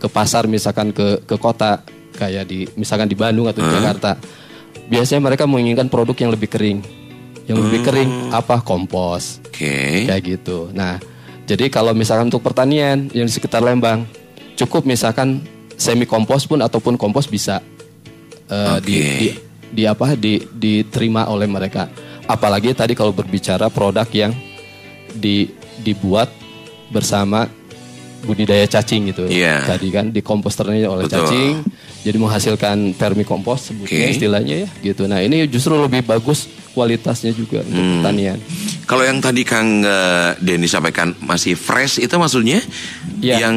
[0.00, 4.18] ke pasar misalkan ke ke kota kayak di misalkan di Bandung atau di Jakarta
[4.90, 6.80] biasanya mereka menginginkan produk yang lebih kering.
[7.46, 8.62] Yang lebih kering apa?
[8.62, 9.42] Kompos.
[9.52, 10.08] Oke.
[10.08, 10.72] kayak gitu.
[10.74, 10.98] Nah
[11.46, 14.08] jadi kalau misalkan untuk pertanian yang di sekitar Lembang
[14.58, 15.44] cukup misalkan
[15.78, 17.62] semi kompos pun ataupun kompos bisa
[18.50, 19.18] eh, di, Oke.
[19.18, 19.28] di
[19.72, 20.18] di apa?
[20.18, 21.86] Di diterima oleh mereka.
[22.26, 24.32] Apalagi tadi kalau berbicara produk yang
[25.12, 26.32] di dibuat
[26.88, 27.48] bersama
[28.22, 29.66] budidaya cacing gitu Iya.
[29.66, 31.26] tadi kan di komposternya oleh Betul.
[31.26, 31.54] cacing
[32.00, 34.14] jadi menghasilkan vermikompos sebutnya Oke.
[34.14, 38.00] istilahnya ya gitu nah ini justru lebih bagus kualitasnya juga untuk Hmm.
[38.00, 38.38] pertanian
[38.82, 42.62] Kalau yang tadi Kang eh, Denny sampaikan masih fresh itu maksudnya
[43.18, 43.42] Iya.
[43.42, 43.56] yang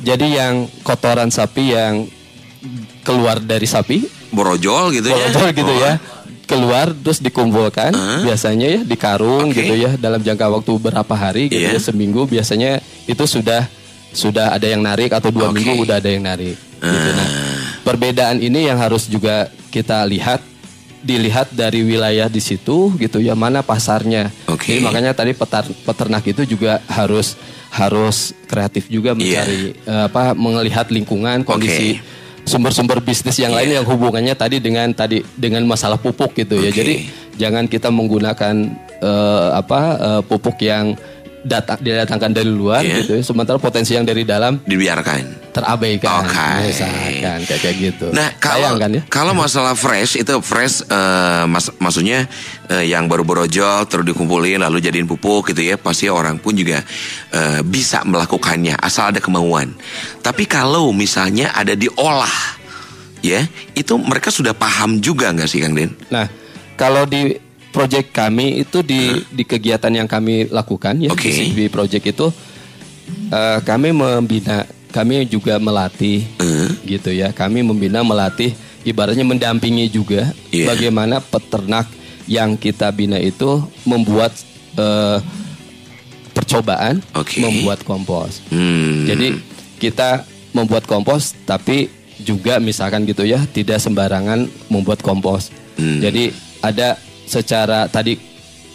[0.00, 2.08] jadi yang kotoran sapi yang
[3.00, 5.16] keluar dari sapi borojol gitu ya.
[5.28, 5.80] Bolotol gitu Oh.
[5.80, 5.92] ya
[6.44, 8.22] keluar terus dikumpulkan Hah?
[8.22, 9.62] biasanya ya di karung Oke.
[9.62, 11.78] gitu ya dalam jangka waktu berapa hari gitu Iya.
[11.78, 13.70] ya seminggu biasanya itu sudah
[14.10, 15.62] sudah ada yang narik atau dua Oke.
[15.62, 17.08] minggu udah ada yang narik gitu.
[17.10, 17.14] Ah.
[17.14, 17.28] nah
[17.86, 20.42] perbedaan ini yang harus juga kita lihat
[21.00, 24.76] dilihat dari wilayah di situ gitu ya mana pasarnya Oke.
[24.76, 27.40] Jadi makanya tadi petar- peternak itu juga harus
[27.72, 32.44] harus kreatif juga mencari eh, apa melihat lingkungan kondisi Oke.
[32.44, 36.68] sumber-sumber bisnis yang lain yang hubungannya tadi dengan tadi dengan masalah pupuk gitu ya.
[36.68, 36.76] Oke.
[36.76, 36.94] Jadi
[37.40, 38.54] jangan kita menggunakan
[39.00, 41.00] eh, apa eh, pupuk yang
[41.40, 43.00] datang didatangkan dari luar Iya.
[43.00, 43.22] gitu ya.
[43.22, 45.50] Sementara potensi yang dari dalam Dibiarkan.
[45.50, 46.22] terabaikan.
[46.22, 46.48] Oke.
[46.68, 48.06] Misalkan kayak kayak gitu.
[48.12, 49.02] Nah, kalau Sayang kan ya.
[49.08, 52.28] kalau masalah fresh itu fresh eh, mas, maksudnya
[52.68, 55.74] eh, yang baru borojol terus dikumpulin lalu jadiin pupuk gitu ya.
[55.74, 56.84] Pasti orang pun juga
[57.32, 59.74] eh, bisa melakukannya asal ada kemauan.
[60.20, 62.60] Tapi kalau misalnya ada diolah
[63.20, 65.92] ya, itu mereka sudah paham juga nggak sih Kang Den?
[66.08, 66.24] Nah,
[66.76, 67.36] kalau di
[67.70, 68.98] proyek kami itu di
[69.30, 71.30] di kegiatan yang kami lakukan ya Oke.
[71.30, 72.26] di CB project itu
[73.30, 77.30] eh, kami membina, kami juga melatih Eh, gitu ya.
[77.30, 78.52] Kami membina melatih
[78.82, 80.66] ibaratnya mendampingi juga Iya.
[80.66, 81.86] bagaimana peternak
[82.26, 84.34] yang kita bina itu membuat
[84.74, 85.18] eh,
[86.30, 87.38] percobaan Oke.
[87.40, 88.42] membuat kompos.
[88.50, 89.26] hmm, Jadi
[89.78, 95.48] kita membuat kompos tapi juga misalkan gitu ya tidak sembarangan membuat kompos.
[95.74, 95.98] Hmm.
[95.98, 96.30] Jadi
[96.60, 96.98] ada
[97.30, 98.18] secara tadi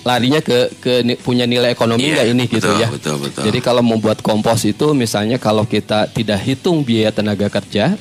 [0.01, 2.87] larinya ke ke punya nilai ekonomi nggak ini gitu betul, ya.
[2.87, 3.41] betul, betul.
[3.43, 7.97] Jadi kalau membuat kompos itu misalnya kalau kita tidak hitung biaya tenaga kerja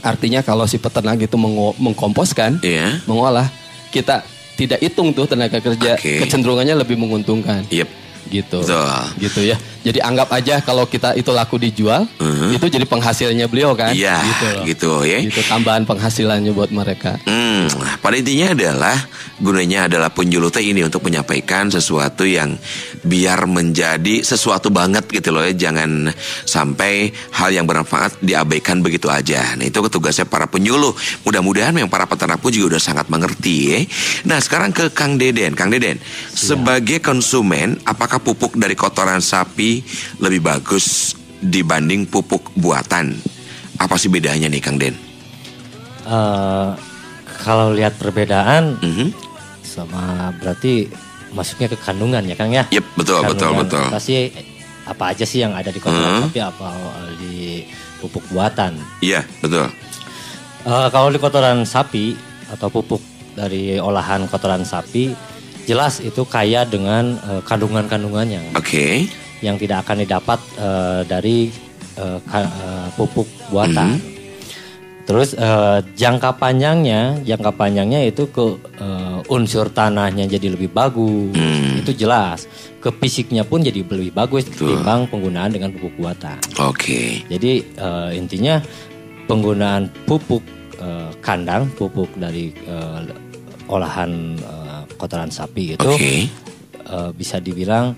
[0.00, 3.00] artinya kalau si peternak itu mengo- mengkomposkan, Iya.
[3.04, 3.48] mengolah
[3.88, 4.22] kita
[4.54, 6.20] tidak hitung tuh tenaga kerja Oke.
[6.20, 7.88] kecenderungannya lebih menguntungkan Yep.
[8.28, 8.90] Gitu Betul.
[9.18, 12.58] gitu ya jadi anggap aja kalau kita itu laku dijual Mhm.
[12.58, 14.64] itu jadi penghasilannya beliau kan Iya, gitu loh.
[14.66, 15.18] gitu ya.
[15.22, 18.96] Gitu, tambahan penghasilannya buat mereka Hmm, pada intinya adalah
[19.38, 22.58] gunanya adalah penjulu teh ini untuk menyampaikan sesuatu yang
[23.02, 25.52] biar menjadi sesuatu banget gitu loh ya.
[25.52, 26.10] Jangan
[26.42, 29.54] sampai hal yang bermanfaat diabaikan begitu aja.
[29.54, 30.92] Nah itu tugasnya para penyuluh.
[31.22, 33.78] Mudah-mudahan yang para peternak pun juga udah sangat mengerti ya.
[34.24, 35.54] Nah sekarang ke Kang Deden.
[35.54, 39.80] Kang Deden, sebagai konsumen apakah pupuk dari kotoran sapi
[40.18, 43.16] lebih bagus dibanding pupuk buatan?
[43.76, 44.96] Apa sih bedanya nih Kang Den?
[46.06, 46.68] Eh,
[47.42, 49.08] kalau lihat perbedaan Mhm.
[49.66, 50.88] sama berarti
[51.34, 52.64] masuknya ke kandungan ya Kang ya.
[52.72, 53.84] Yep, betul, betul, Kandungan betul.
[53.92, 54.16] Pasti
[54.86, 56.24] apa aja sih yang ada di kotoran Hmm.
[56.30, 56.68] sapi apa
[57.18, 57.66] di
[57.98, 58.78] pupuk buatan.
[59.02, 59.66] Iya, betul.
[60.66, 62.14] Eh, kalau di kotoran sapi
[62.48, 63.02] atau pupuk
[63.34, 65.12] dari olahan kotoran sapi
[65.66, 69.10] jelas itu kaya dengan eh, kandungan-kandungannya Oke.
[69.42, 71.50] yang tidak akan didapat eh, dari
[72.22, 73.98] ka- eh, pupuk buatan.
[73.98, 74.14] Mhm.
[75.06, 81.78] Terus eh, jangka panjangnya, jangka panjangnya itu ke eh, unsur tanahnya jadi lebih bagus, Hmm.
[81.78, 82.50] itu jelas.
[82.82, 84.78] Ke fisiknya pun jadi lebih bagus Betul.
[84.78, 86.38] ketimbang penggunaan dengan pupuk buatan.
[86.58, 87.22] Oke.
[87.26, 88.58] Jadi eh, intinya
[89.24, 90.42] penggunaan pupuk
[90.78, 93.00] eh, kandang, pupuk dari eh,
[93.66, 94.65] olahan eh,
[94.96, 96.26] kotoran sapi itu Oke.
[96.82, 97.92] eh, bisa dibilang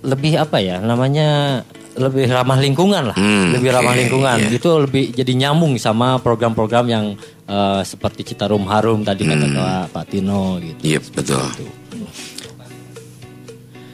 [0.00, 1.60] lebih apa ya namanya
[1.92, 4.38] lebih ramah lingkungan lah, Hmm, lebih ramah lingkungan.
[4.40, 4.48] iya.
[4.54, 7.04] Itu lebih jadi nyambung sama program-program yang
[7.44, 9.56] eh, seperti Citarum Harum tadi kata Hmm.
[9.58, 10.80] Pak- Pak Tino gitu.
[10.86, 11.42] Yep, betul.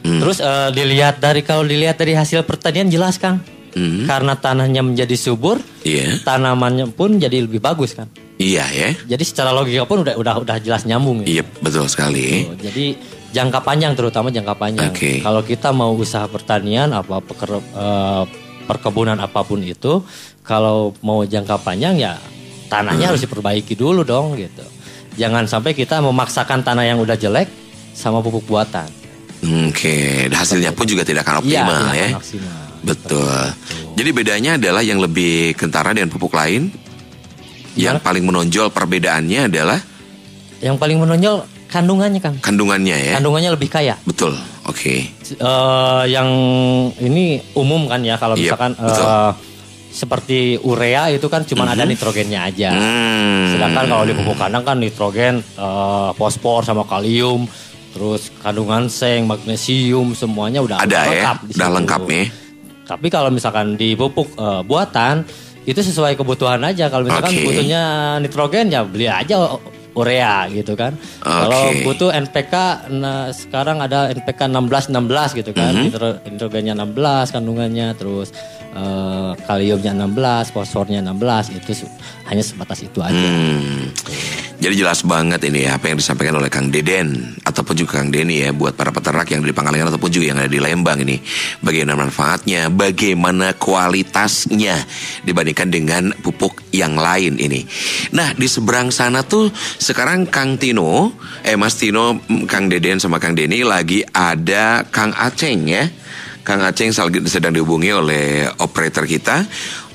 [0.03, 0.21] Hmm.
[0.21, 3.43] Terus eh, dilihat dari kalau dilihat dari hasil pertanian jelas Kang.
[3.75, 4.05] Hmm.
[4.05, 6.23] Karena tanahnya menjadi subur, Iya.
[6.23, 8.07] tanamannya pun jadi lebih bagus kan.
[8.37, 8.89] Iya ya.
[9.09, 11.25] Jadi secara logika pun udah udah udah jelas nyambung.
[11.25, 11.41] ya.
[11.41, 12.45] Iya, betul sekali.
[12.45, 12.85] Tuh, Jadi
[13.33, 14.93] jangka panjang terutama jangka panjang.
[14.93, 15.19] Oke.
[15.19, 18.23] Kalau kita mau usaha pertanian apa peker- eh,
[18.63, 20.05] perkebunan apa pun itu,
[20.41, 22.13] kalau mau jangka panjang ya
[22.67, 24.63] tanahnya harus diperbaiki dulu dong gitu.
[25.17, 27.49] Jangan sampai kita memaksakan tanah yang udah jelek
[27.91, 28.85] sama pupuk buatan.
[29.65, 32.09] Oke, dan hasilnya pun juga tidak akan Iya, optimal tidak ya.
[32.13, 32.57] maksimal.
[32.85, 33.37] Betul.
[33.97, 36.69] Jadi bedanya adalah yang lebih kentara dengan pupuk lain
[37.77, 39.79] Yang paling menonjol perbedaannya adalah
[40.57, 41.35] Yang paling menonjol
[41.67, 42.35] kandungannya Kang.
[42.41, 43.13] kandungannya ya.
[43.19, 43.93] Kandungannya lebih kaya.
[44.01, 44.33] Betul.
[44.65, 45.05] Oke.
[45.29, 46.27] Eh, yang
[46.97, 49.05] ini umum kan ya kalau Iya, misalkan betul.
[49.05, 49.31] eh,
[49.87, 52.69] seperti urea itu kan cuma ada nitrogennya aja.
[52.71, 53.53] Hmm.
[53.53, 57.45] Sedangkan kalau di pupuk kandang kan nitrogen, eh, fosfor sama kalium,
[57.91, 62.23] terus kandungan seng, magnesium semuanya udah Ada ya, lengkap di udah lengkap ya.
[62.87, 65.27] Tapi kalau misalkan di pupuk eh, buatan
[65.67, 66.87] itu sesuai kebutuhan aja.
[66.87, 67.43] Kalau misalkan Oke.
[67.43, 67.81] butuhnya
[68.23, 69.59] nitrogen ya beli aja
[69.97, 70.93] urea gitu kan.
[71.19, 72.53] Kalau butuh NPK
[72.95, 75.73] nah, sekarang ada NPK 16 16 gitu kan.
[75.75, 75.83] Mhm.
[75.89, 78.31] Nitro- nitrogennya 16 kandungannya terus
[78.77, 81.89] eh, kaliumnya 16, fosfornya 16 itu
[82.29, 83.17] hanya sebatas itu aja.
[83.17, 83.89] Hmm.
[84.57, 88.41] Jadi jelas banget ini ya apa yang disampaikan oleh Kang Deden ataupun juga Kang Denny
[88.41, 91.21] ya buat para peternak yang di Pangalengan ataupun juga yang ada di Lembang ini.
[91.61, 94.81] Bagaimana manfaatnya, bagaimana kualitasnya
[95.21, 97.69] dibandingkan dengan pupuk yang lain ini.
[98.17, 101.13] Nah, di seberang sana tuh sekarang Kang Tino,
[101.45, 105.85] eh Mas Tino, mm, Kang Deden sama Kang Denny lagi ada Kang Aceng ya.
[106.41, 106.95] Kang Aceng
[107.27, 109.43] sedang dihubungi oleh operator kita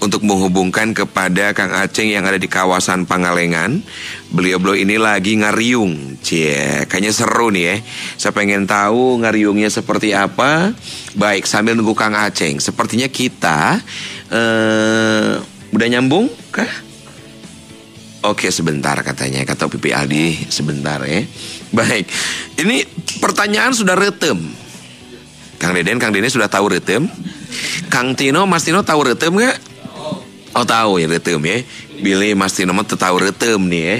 [0.02, 3.78] untuk menghubungkan kepada Kang Aceng yang ada di kawasan Pangalengan.
[4.34, 6.18] Beliau-beliau ini lagi ngariung.
[6.18, 7.76] Cie, kayaknya seru nih ya.
[8.18, 10.74] Saya pengen tahu ngariungnya seperti apa.
[11.14, 12.58] Baik, sambil nunggu Kang Aceng.
[12.58, 13.78] Sepertinya kita
[14.32, 15.38] eh
[15.72, 16.68] udah nyambung kah?
[18.22, 21.22] Oke sebentar katanya kata Pipi Aldi sebentar ya.
[21.70, 22.06] Baik,
[22.58, 22.82] ini
[23.22, 24.38] pertanyaan sudah retem.
[25.62, 27.06] Kang Deden, Kang Deden sudah tahu retem.
[27.86, 29.71] Kang Tino, Mas Tino tahu retem nggak?
[30.52, 31.64] Oh tahu ya retem ya.
[32.02, 33.96] Billy, Mas Tino mah tahu retem nih ya.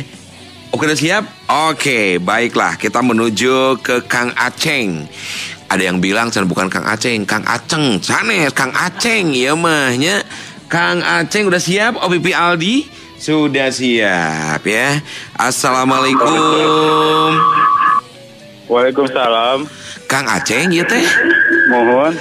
[0.73, 1.25] Oke udah siap?
[1.69, 5.05] Oke, baiklah kita menuju ke Kang Aceng.
[5.69, 10.25] Ada yang bilang saya bukan Kang Aceng, Kang Aceng, sanes Kang Aceng ya mahnya.
[10.73, 12.01] Kang Aceng udah siap?
[12.01, 12.89] OPP Aldi
[13.21, 15.01] sudah siap ya.
[15.37, 17.37] Assalamualaikum.
[18.69, 19.69] Waalaikumsalam.
[20.09, 21.05] Kang Aceng ya teh.
[21.73, 22.13] Mohon.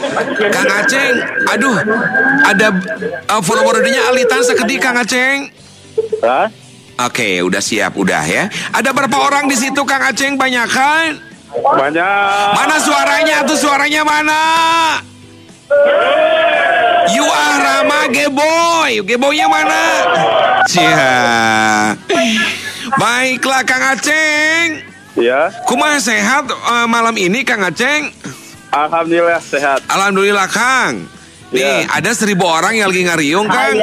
[0.48, 1.16] Kang Aceng,
[1.52, 1.76] aduh,
[2.48, 2.68] ada
[3.28, 5.52] uh, foto-fotonya alitan sekedi Kang Aceng.
[6.24, 6.48] Hah?
[7.04, 8.48] Oke, udah siap, udah ya.
[8.72, 10.40] Ada berapa orang di situ Kang Aceng?
[10.40, 11.20] Banyak kan?
[11.52, 12.48] Banyak.
[12.56, 13.60] Mana suaranya tuh?
[13.60, 14.42] Suaranya mana?
[17.12, 19.04] You are Rama Geboy.
[19.04, 19.84] Geboynya mana?
[20.72, 21.12] Cia.
[22.96, 24.88] Baiklah Kang Aceng.
[25.20, 25.52] Ya.
[25.68, 28.16] Kumaha sehat eh, malam ini Kang Aceng?
[28.72, 29.84] Alhamdulillah sehat.
[29.92, 31.04] Alhamdulillah Kang.
[31.52, 32.00] Nih Ya.
[32.00, 33.76] ada seribu orang yang lagi ngariung Kang.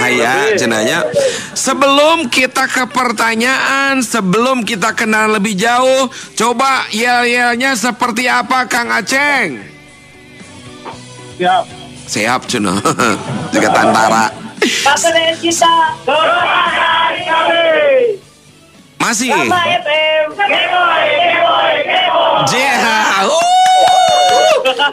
[0.00, 1.04] Ayah cenanya.
[1.52, 9.60] Sebelum kita ke pertanyaan, sebelum kita kenal lebih jauh, coba yel-yelnya seperti apa Kang Aceng?
[11.36, 11.64] Siap.
[12.08, 12.80] Siap cuna.
[13.52, 14.32] Juga tantara.
[14.60, 15.24] Kita kami
[19.00, 19.32] Masih.
[19.32, 20.26] Sama FM
[22.48, 23.28] Jeha.
[23.28, 23.59] Uh.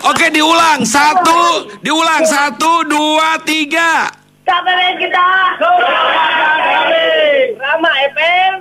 [0.10, 4.10] Oke diulang satu, diulang satu, dua, tiga.
[4.48, 5.28] Pasangan kita
[7.62, 8.52] Rama FM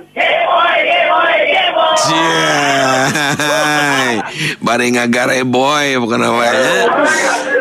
[2.05, 4.21] Ciai.
[4.61, 6.85] Bari ngagare boy bukan namanya.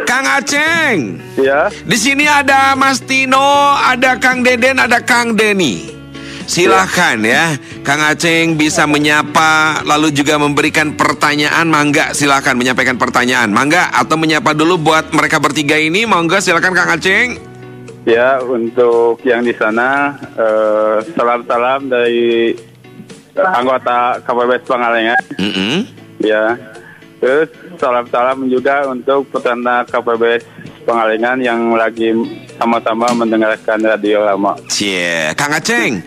[0.04, 1.16] Kang Aceng.
[1.40, 1.72] Ya.
[1.72, 5.95] Di sini ada Mas Tino, ada Kang Deden, ada Kang Denny.
[6.46, 11.66] Silahkan ya, Kang Aceng bisa menyapa lalu juga memberikan pertanyaan.
[11.66, 13.50] Mangga silahkan menyampaikan pertanyaan.
[13.50, 16.06] Mangga atau menyapa dulu buat mereka bertiga ini.
[16.06, 17.42] Mangga silahkan Kang Aceng.
[18.06, 22.54] Ya, untuk yang di sana eh, salam-salam dari
[23.34, 25.22] anggota KPBS Pangalengan.
[25.42, 25.76] Mm-mm.
[26.22, 26.54] Ya.
[27.18, 30.46] Terus salam-salam juga untuk peternak KPBS
[30.86, 32.14] Pangalengan yang lagi
[32.54, 34.54] sama-sama mendengarkan radio lama.
[34.70, 35.98] Cie, Kang Aceng.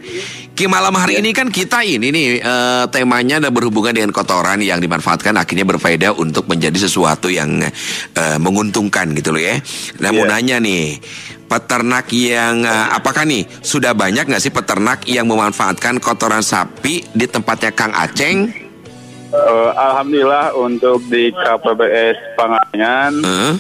[0.56, 4.80] Ki malam hari ini kan kita ini nih eh, temanya ada berhubungan dengan kotoran yang
[4.80, 9.60] dimanfaatkan akhirnya berfaedah untuk menjadi sesuatu yang eh, menguntungkan gitu loh ya.
[10.00, 10.32] Nah mau Iya.
[10.32, 11.00] nanya nih,
[11.46, 17.24] peternak yang eh, apakah nih sudah banyak nggak sih peternak yang memanfaatkan kotoran sapi di
[17.24, 18.48] tempatnya Kang Aceng?
[19.30, 23.54] Eh, Alhamdulillah untuk di KPBS Pangalengan Eh,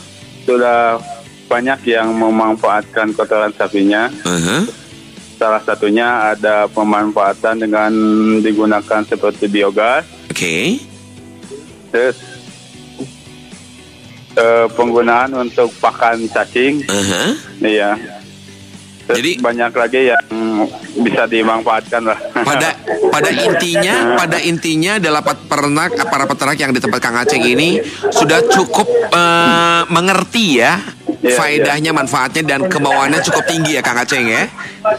[0.49, 0.97] sudah
[1.45, 4.09] banyak yang memanfaatkan kotoran sapinya.
[4.09, 4.65] eh,
[5.37, 7.91] Salah satunya ada pemanfaatan dengan
[8.43, 10.83] digunakan seperti biogas, Oke.
[11.95, 12.19] terus
[14.35, 17.31] eh, penggunaan untuk pakan cacing, eh.
[17.63, 18.18] iya.
[19.09, 20.25] Jadi- banyak lagi yang
[21.01, 22.19] bisa dimanfaatkan lah.
[22.45, 22.69] pada
[23.13, 27.81] pada intinya pada intinya adalah pet- peternak para peternak yang di tempat Kang Aceng ini
[28.11, 30.77] sudah cukup eh, mengerti ya
[31.19, 34.47] Iya, faedahnya, manfaatnya dan kemauannya cukup tinggi ya Kang Aceng ya.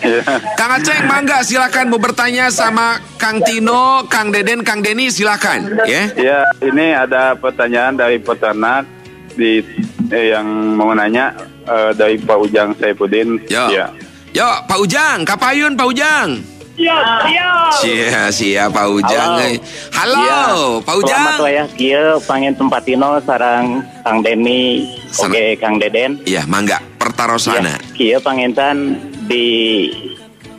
[0.04, 0.20] Iya.
[0.52, 6.12] Kang Aceng, mangga silakan mau bertanya sama Kang Tino, Kang Deden, Kang Deni silakan ya.
[6.12, 8.84] Ya, ini ada pertanyaan dari peternak
[9.32, 9.64] di
[10.12, 10.44] eh, yang
[10.76, 11.32] mau nanya
[11.70, 13.38] eh, dari Pak Ujang Saipudin.
[13.46, 13.64] Yo.
[13.70, 13.86] Ya.
[14.30, 16.28] Yo, Pak Ujang, Kapayun Pak Ujang.
[16.74, 17.70] Siap, siap.
[17.76, 19.30] Sia, sia Pak Ujang.
[19.36, 19.44] Halo.
[19.44, 19.56] eh.
[19.92, 20.40] Halo, Iya.
[20.80, 21.22] Pak Ujang.
[21.22, 26.22] Selamat wayah kieu pangen tempatino sarang Kang Deni oke Kang Deden.
[26.24, 27.76] Iya, mangga pertarosana.
[27.92, 28.96] Kieu pangentan
[29.26, 29.44] di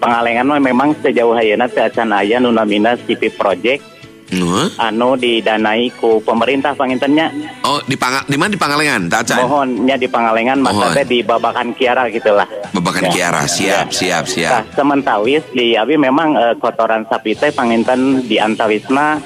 [0.01, 3.85] Pangalengan mah memang sejauh ayeuna teu acan aya nu namina CP project
[4.31, 4.71] Nuh.
[4.79, 7.27] anu didanai ku pemerintah pangentannya.
[7.61, 9.05] Oh, di pang di mana di Pangalengan?
[9.05, 9.37] Tak Acan?
[9.43, 12.47] Mohonnya di Pangalengan maksudnya di Babakan Kiara gitulah.
[12.71, 13.11] Babakan Ya.
[13.11, 14.63] Kiara, siap, siap, Nah, siap.
[14.71, 19.19] sementawis di abi memang eh, kotoran sapi teh panginten di antawisna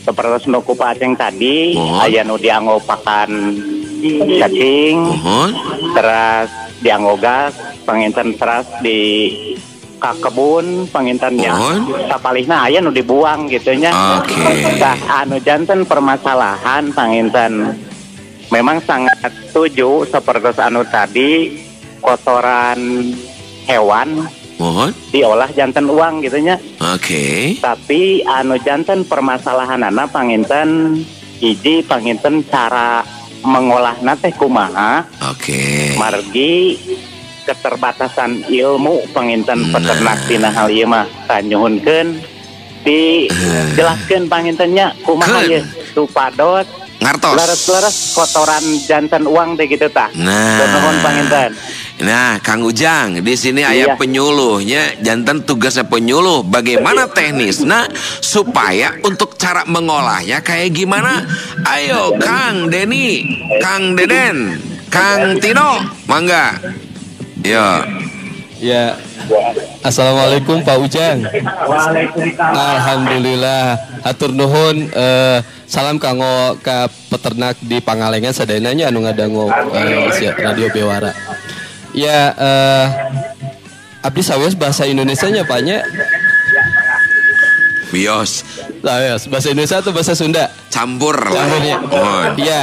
[0.00, 1.98] seperti nu ku Aceng tadi Mohon.
[1.98, 3.30] aya nu dianggo pakan
[4.38, 5.50] cacing Mohon.
[5.92, 6.48] teras
[6.78, 9.32] dianggo gas panginten teras di
[10.04, 11.80] ka kebun pangintennya Mohon.
[12.12, 13.88] sapalihna aya nu dibuang gitu nya
[14.20, 14.36] Oke.
[14.76, 17.72] Nah, anu janten permasalahan panginten
[18.52, 19.16] memang sangat
[19.48, 21.56] setuju seperti anu tadi
[22.04, 22.76] kotoran
[23.64, 24.28] hewan
[24.60, 24.92] Mohon.
[25.08, 26.60] diolah jantan uang gitu nya
[26.92, 27.56] Oke.
[27.64, 31.00] tapi anu jantan permasalahan anak panginten
[31.40, 33.00] hiji panginten cara
[33.40, 35.00] mengolah teh kumaha
[35.32, 35.96] Oke.
[35.96, 36.76] margi
[37.44, 39.72] keterbatasan ilmu panginten Nah.
[39.72, 42.20] peternak tina hal ieu mah tanyuhunkeun
[42.84, 45.60] dijelaskeun pangintennya kumaha ye
[45.92, 47.36] supados Ngartos.
[47.36, 50.64] leres-leres kotoran jantan uang teh gitu tah Nah.
[50.68, 51.52] nuhun panginten
[51.94, 53.96] Nah, Kang Ujang, di sini ayah Iya.
[53.96, 56.42] penyuluhnya, jantan tugasnya penyuluh.
[56.42, 57.86] Bagaimana teknisnya
[58.18, 61.22] supaya untuk cara mengolahnya kayak gimana?
[61.62, 63.22] Ayo, Kang Deni,
[63.62, 64.58] Kang Deden,
[64.90, 66.58] Kang Tino, mangga.
[67.44, 67.66] Yo,
[68.64, 68.96] Ya.
[69.84, 71.20] Assalamualaikum Pak Ujang.
[72.40, 73.76] Alhamdulillah.
[74.00, 80.72] Atur nuhun eh, salam kanggo ka peternak di Pangalengan sadananya anu ngadangu eh, sia- radio
[80.72, 81.12] Bewara.
[81.92, 82.86] Ya eh
[84.00, 85.84] Abdi sawes bahasa Indonesia-nya Pak nya.
[87.94, 88.42] bios,
[89.30, 90.50] bahasa Indonesia atau bahasa Sunda?
[90.66, 91.46] campur lah.
[91.46, 91.76] Campur ya.
[91.78, 92.30] Mohon.
[92.34, 92.60] Iya.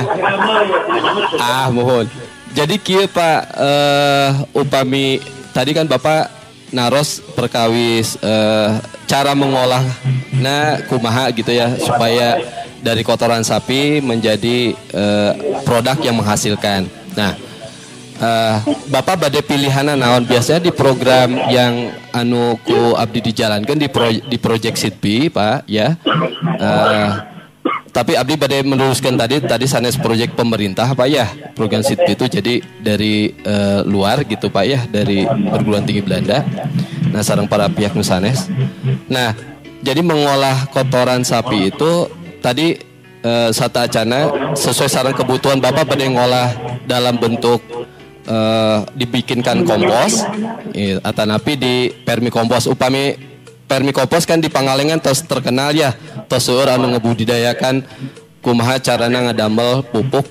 [1.39, 2.05] Ah, mohon.
[2.52, 5.24] Jadi kieu Pak eh upami
[5.56, 6.28] tadi kan Bapak
[6.72, 8.70] naros perkawis eh,
[9.08, 9.84] cara mengolah
[10.39, 12.39] nah kumaha gitu ya supaya
[12.82, 15.32] dari kotoran sapi menjadi eh,
[15.64, 16.89] produk yang menghasilkan.
[17.14, 17.38] Nah,
[18.20, 18.56] eh,
[18.89, 24.38] Bapak badai pilihan naon biasanya di program yang anu ku abdi dijalankan di pro, di
[24.41, 25.95] Project Sitpi, Pak, ya.
[26.58, 27.30] Eh,
[27.91, 31.27] tapi Abdi badai meluruskan tadi tadi sanes proyek pemerintah Pak ya?
[31.53, 34.79] Program SITP itu jadi dari eh, luar gitu Pak ya?
[34.87, 36.43] Dari perguruan tinggi Belanda.
[37.11, 38.47] Nah sarang para pihak nusanes
[39.11, 39.35] nah
[39.83, 42.07] jadi mengolah kotoran sapi itu
[42.39, 42.79] tadi
[43.21, 46.49] eh, sata acana sesuai sarang kebutuhan Bapak badai ngolah
[46.87, 47.59] dalam bentuk
[48.25, 50.23] eh, dibikinkan kompos
[50.71, 53.30] Iya, atanapi di permikompos upami
[53.72, 55.95] permikompos kan di Pangalengan tos terkenal ya.
[56.28, 57.88] Tos seueur anu ngebudidayakan
[58.43, 60.28] kumaha carana ngadamel pupuk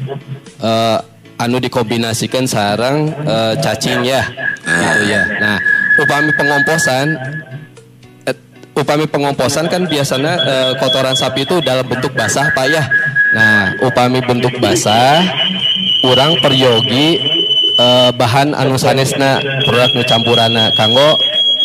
[0.61, 0.99] eh,
[1.41, 4.28] anu dikombinasikan sarang eh, cacing ya.
[4.61, 5.24] Gitu ya.
[5.41, 5.57] Nah
[5.97, 7.16] upami pengomposan
[8.28, 8.36] eh,
[8.76, 12.84] upami pengomposan kan biasanya eh, kotoran sapi itu dalam bentuk basah pak ya.
[13.32, 15.24] Nah upami bentuk basah
[16.05, 17.24] kurang peryogi
[17.80, 21.16] eh, bahan anu sanesna produk nu campurana kanggo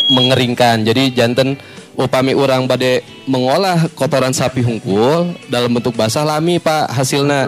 [0.10, 0.86] mengeringkan.
[0.86, 1.58] Jadi jantan
[1.96, 7.48] upami orang bade mengolah kotoran sapi hungkul dalam bentuk basah lami pak hasilnya.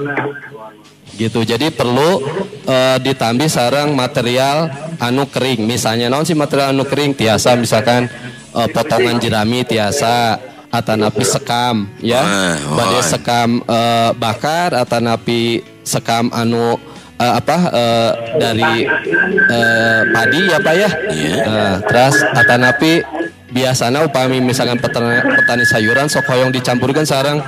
[1.17, 1.41] Gitu.
[1.43, 2.21] Jadi perlu
[2.69, 4.69] eh, ditambah sarang material
[5.01, 5.65] anu kering.
[5.65, 7.17] Misalnya non si material anu kering?
[7.17, 8.05] Tiasa misalkan
[8.53, 10.37] eh, potongan jerami tiasa
[10.69, 12.21] atanapi sekam ya.
[12.21, 16.77] Wah, badai sekam eh, bakar atanapi sekam anu
[17.17, 18.71] eh, apa eh, dari
[19.49, 21.35] eh, padi ya pak ya Iya.
[21.45, 22.93] Nah, terus atanapi
[23.47, 27.39] biasanya upami misalkan petani, petani sayuran sok hoyong dicampurkan sarang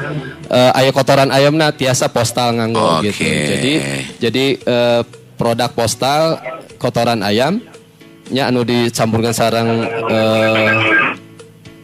[0.48, 3.12] eh, aya kotoran ayamna tiasa postal nganggo Oke.
[3.12, 3.24] gitu.
[3.26, 3.74] Jadi
[4.18, 5.02] jadi eh,
[5.36, 6.40] produk postal
[6.80, 7.60] kotoran ayam
[8.30, 10.74] nya anu dicampurkan sarang eh,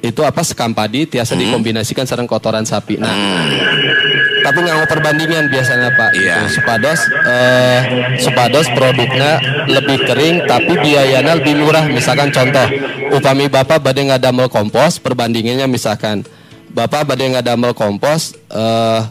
[0.05, 3.01] itu apa sekam padi tiasa dikombinasikan sarang kotoran sapi.
[3.01, 3.09] Nah,
[4.45, 6.45] tapi nggak perbandingan biasanya pak Iya.
[6.45, 6.61] Gitu.
[6.61, 7.79] supados eh,
[8.21, 12.69] supados produknya lebih kering tapi biayanya lebih murah misalkan contoh
[13.09, 16.21] upami bapak badai nggak damel kompos perbandingannya misalkan
[16.69, 19.01] bapak badai nggak damel kompos eh,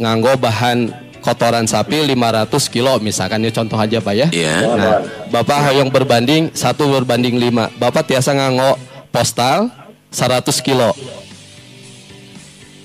[0.00, 4.26] nganggo bahan kotoran sapi 500 kilo misalkan ya contoh aja Pak ya.
[4.32, 4.56] Iya.
[4.72, 7.68] Nah, Bapak hoyong berbanding satu berbanding lima.
[7.76, 8.80] Bapak tiasa nganggo
[9.12, 9.68] postal
[10.08, 10.96] 100 kilo.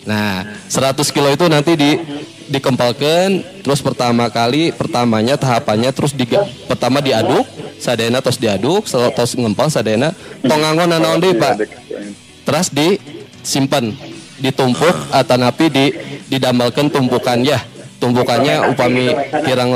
[0.06, 1.98] Nah, 100 kilo itu nanti di
[2.46, 6.30] dikempalkan terus pertama kali pertamanya tahapannya terus di
[6.70, 7.42] pertama diaduk
[7.82, 10.14] sadena terus diaduk sel- terus ngempal sadena
[10.46, 11.66] tong nganggo nanaon deui Pak.
[12.46, 13.90] Terus disimpan
[14.38, 15.86] ditumpuk atau napi di
[16.30, 17.58] didambalkan tumpukan ya.
[17.98, 19.10] Tumpukannya upami
[19.42, 19.74] kirang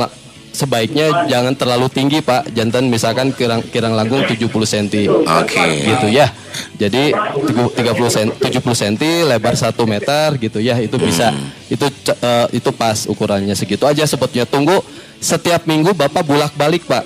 [0.51, 2.51] sebaiknya jangan terlalu tinggi Pak.
[2.51, 4.87] Jantan misalkan kirang kirang langkung 70 cm
[5.23, 5.63] Oke.
[5.85, 6.29] gitu ya.
[6.75, 7.75] Jadi 30
[8.09, 8.95] cm 70 cm
[9.27, 10.77] lebar 1 meter gitu ya.
[10.77, 11.31] Itu bisa
[11.67, 13.53] itu ce- eh, itu pas ukurannya.
[13.53, 14.81] Segitu aja sebetulnya tunggu
[15.19, 17.03] setiap minggu Bapak bulak-balik Pak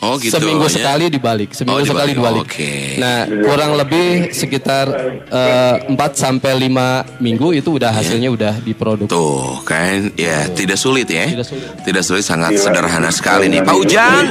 [0.00, 0.34] Oh gitu.
[0.34, 0.72] seminggu ya.
[0.72, 2.44] sekali dibalik, seminggu Oh, sekali dibalik.
[2.44, 2.96] Oke.
[2.96, 4.86] Nah, kurang lebih sekitar
[5.24, 9.10] eh, 4 sampai 5 minggu itu udah hasilnya udah diproduksi.
[9.10, 11.26] Tuh kan, ya tidak sulit ya.
[11.26, 11.68] Tidak sulit.
[11.82, 13.60] Tidak sulit, sangat sederhana sekali nih.
[13.60, 14.24] Pak Ujang.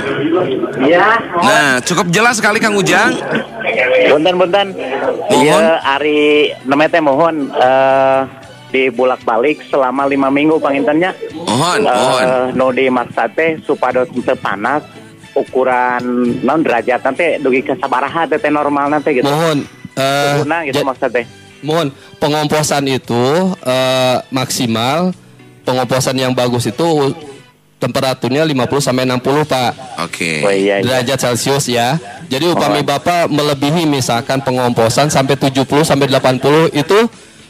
[0.83, 3.13] Ya, Nah, cukup jelas sekali Kang Ujang.
[4.09, 4.67] Bunten-bunten.
[5.29, 5.43] Mohon.
[5.43, 6.23] Iya, Ari
[6.63, 8.21] Nemete mohon eh
[8.69, 11.13] dibulak balik selama lima minggu pangintennya.
[11.37, 12.25] Mohon, Eh, mohon.
[12.57, 14.81] no dimaksa teh supados panas
[15.33, 16.03] ukuran
[16.41, 19.25] non derajat nanti dugi ke sabaraha teh teh normal nanti gitu.
[19.25, 21.25] Mohon eh, Guna gitu ja- maksud teh.
[21.63, 21.87] mohon
[22.19, 23.23] pengomposan itu
[23.63, 25.15] eh, maksimal
[25.63, 26.83] pengomposan yang bagus itu
[27.79, 29.71] temperaturnya 50 sampai 60 Pak.
[30.07, 30.39] Oke.
[30.39, 31.03] Oh iya, iya.
[31.03, 31.99] derajat Celcius ya.
[32.31, 36.99] Jadi upami Bapak melebihi misalkan pengomposan sampai 70 sampai 80 itu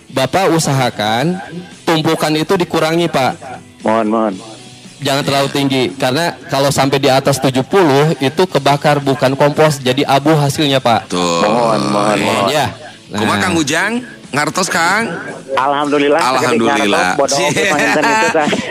[0.10, 1.38] Bapak usahakan
[1.86, 3.34] tumpukan itu dikurangi, Pak.
[3.82, 4.34] Mohon, mohon.
[5.04, 10.32] Jangan terlalu tinggi karena kalau sampai di atas 70 itu kebakar bukan kompos jadi abu
[10.32, 11.12] hasilnya, Pak.
[11.12, 11.44] Tuh.
[11.44, 12.48] Mohon, mohon, mohon.
[12.48, 12.72] Ya.
[13.14, 14.02] Kumaha Kang Ujang?
[14.34, 15.06] Ngartos Kang?
[15.54, 16.18] Alhamdulillah.
[16.18, 17.14] Alhamdulillah.
[17.22, 17.70] Itu teh.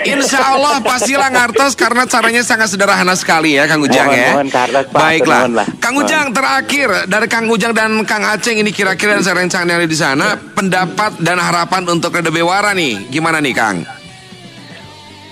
[0.18, 4.30] Insya Allah pastilah ngartos karena caranya sangat sederhana sekali ya Kang Ujang Mohon, ya.
[4.34, 4.66] mohon, Pak.
[4.90, 5.40] Baiklah.
[5.46, 5.66] Mohon lah.
[5.78, 9.78] Kang Ujang terakhir dari Kang Ujang dan Kang Aceng ini kira-kira dan saya rencana yang
[9.78, 14.01] ada di sana pendapat dan harapan untuk Radio Bewara nih gimana nih Kang?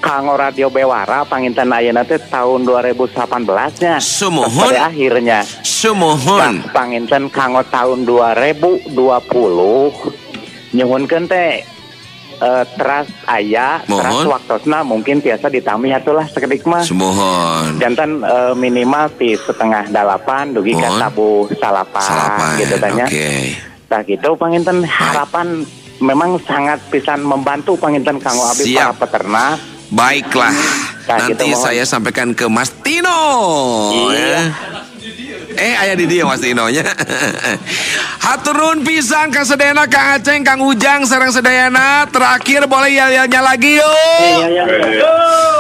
[0.01, 4.01] Kanggo Radio Bewara panginten ayeuna teh tahun 2018-nya.
[4.01, 4.73] Sumohon.
[4.73, 5.45] Pada akhirnya.
[5.61, 6.41] Sumohon.
[6.41, 8.97] Nah, panginten kanggo tahun 2020
[10.71, 11.61] nyuhunkeun teh
[12.41, 14.27] eh, teras aya, teras Mohon.
[14.33, 16.81] waktosna mungkin biasa ditami atulah sekedik mah.
[16.81, 17.77] Sumohon.
[17.77, 20.97] Jantan eh, minimal di setengah dalapan dugi ka Mohon.
[20.99, 21.29] tabu
[21.61, 22.57] salapan, Salapan.
[22.57, 23.05] gitu tanya.
[23.05, 23.31] Oke.
[23.91, 25.61] Nah gitu panginten harapan
[26.01, 29.61] memang sangat bisa membantu panginten kanggo abdi para peternak.
[29.91, 30.55] Baiklah.
[31.11, 31.65] Nah, Nanti gitu, mohon.
[31.67, 33.19] saya sampaikan ke Mas Tino
[34.15, 34.47] ya.
[35.59, 36.87] Eh ayah di dia Mas Tino nya.
[38.25, 42.07] Haturun pisan Kang Sedena, Kang Aceng, Kang Ujang, sareng sedayana.
[42.07, 44.47] Terakhir boleh yel-yelnya lagi yuk.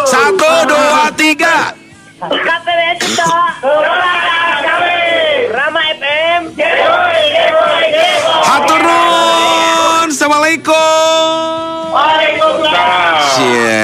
[0.06, 1.74] Satu, dua, tiga.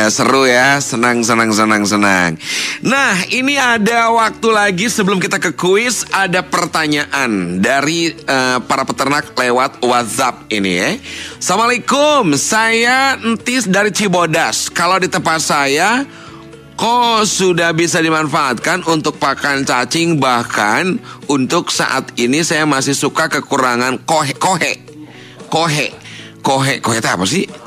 [0.07, 2.31] Seru ya, senang, senang, senang, senang.
[2.87, 9.35] Nah, ini ada waktu lagi sebelum kita ke kuis, ada pertanyaan dari eh, para peternak
[9.35, 10.91] lewat WhatsApp ini ya.
[11.43, 14.71] Assalamualaikum, saya Entis dari Cibodas.
[14.71, 16.07] Kalau di tempat saya,
[16.77, 23.97] kok sudah bisa dimanfaatkan untuk pakan cacing bahkan untuk saat ini saya masih suka kekurangan
[24.05, 24.77] kohe kohe
[25.49, 25.89] kohe
[26.45, 27.66] kohe kohe itu apa sih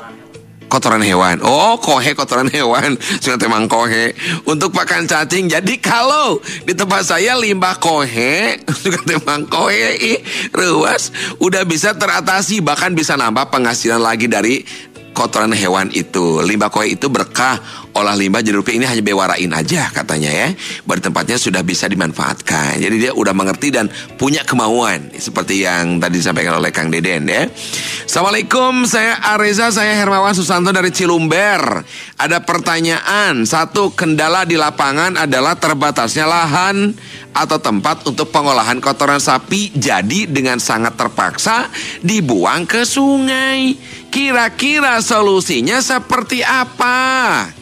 [0.70, 1.42] kotoran hewan.
[1.42, 2.94] Oh, kohe kotoran hewan.
[3.22, 4.14] Sudah temang kohe
[4.46, 5.50] untuk pakan cacing.
[5.50, 8.56] Jadi kalau di tempat saya limbah kohe,
[8.86, 10.22] suka temang kohe, ih,
[10.54, 11.10] ruas,
[11.42, 14.62] udah bisa teratasi bahkan bisa nambah penghasilan lagi dari
[15.10, 16.40] kotoran hewan itu.
[16.40, 17.58] Limbah kohe itu berkah
[17.94, 20.48] olah limbah rupiah ini hanya bewarain aja katanya ya.
[20.86, 22.78] Baru tempatnya sudah bisa dimanfaatkan.
[22.78, 27.46] Jadi dia udah mengerti dan punya kemauan seperti yang tadi disampaikan oleh Kang Deden ya.
[28.06, 31.86] Assalamualaikum, saya Areza, saya Hermawan Susanto dari Cilumber.
[32.18, 36.94] Ada pertanyaan, satu kendala di lapangan adalah terbatasnya lahan
[37.30, 41.70] atau tempat untuk pengolahan kotoran sapi jadi dengan sangat terpaksa
[42.02, 43.78] dibuang ke sungai.
[44.10, 47.59] Kira-kira solusinya seperti apa?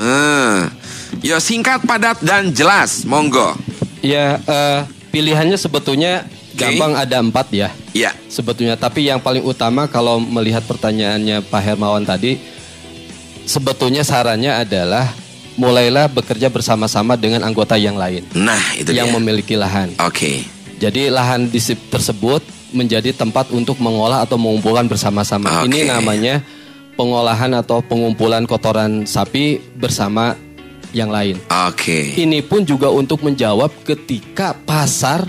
[0.00, 0.72] Hmm.
[1.20, 3.52] Yo singkat, padat dan jelas, monggo.
[4.00, 4.80] Ya, eh,
[5.12, 6.24] pilihannya sebetulnya
[6.56, 7.68] gampang ada empat ya.
[7.92, 8.16] Ya.
[8.32, 12.40] Sebetulnya, tapi yang paling utama kalau melihat pertanyaannya Pak Hermawan tadi,
[13.44, 15.12] sebetulnya sarannya adalah
[15.60, 19.16] mulailah bekerja bersama-sama dengan anggota yang lain Nah, itu yang dia.
[19.20, 19.92] memiliki lahan.
[20.00, 20.46] Oke.
[20.80, 22.40] Jadi lahan di sip tersebut
[22.72, 25.60] menjadi tempat untuk mengolah atau mengumpulkan bersama-sama.
[25.60, 25.68] Oke.
[25.68, 26.40] Ini namanya
[27.00, 30.36] pengolahan atau pengumpulan kotoran sapi bersama
[30.92, 31.40] yang lain.
[31.48, 32.12] Oke.
[32.14, 35.24] Ini pun juga untuk menjawab ketika pasar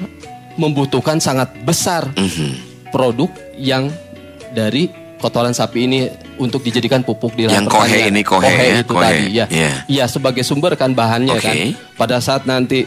[0.59, 2.91] membutuhkan sangat besar Mhm.
[2.91, 3.87] produk yang
[4.51, 5.99] dari kotoran sapi ini
[6.35, 9.05] untuk dijadikan pupuk di Yang kohe ini, kohe ya, itu kohe.
[9.05, 9.45] tadi ya.
[9.47, 9.71] Iya.
[9.87, 11.45] Iya, sebagai sumber kan bahannya Oke.
[11.45, 11.55] kan.
[11.95, 12.83] Pada saat nanti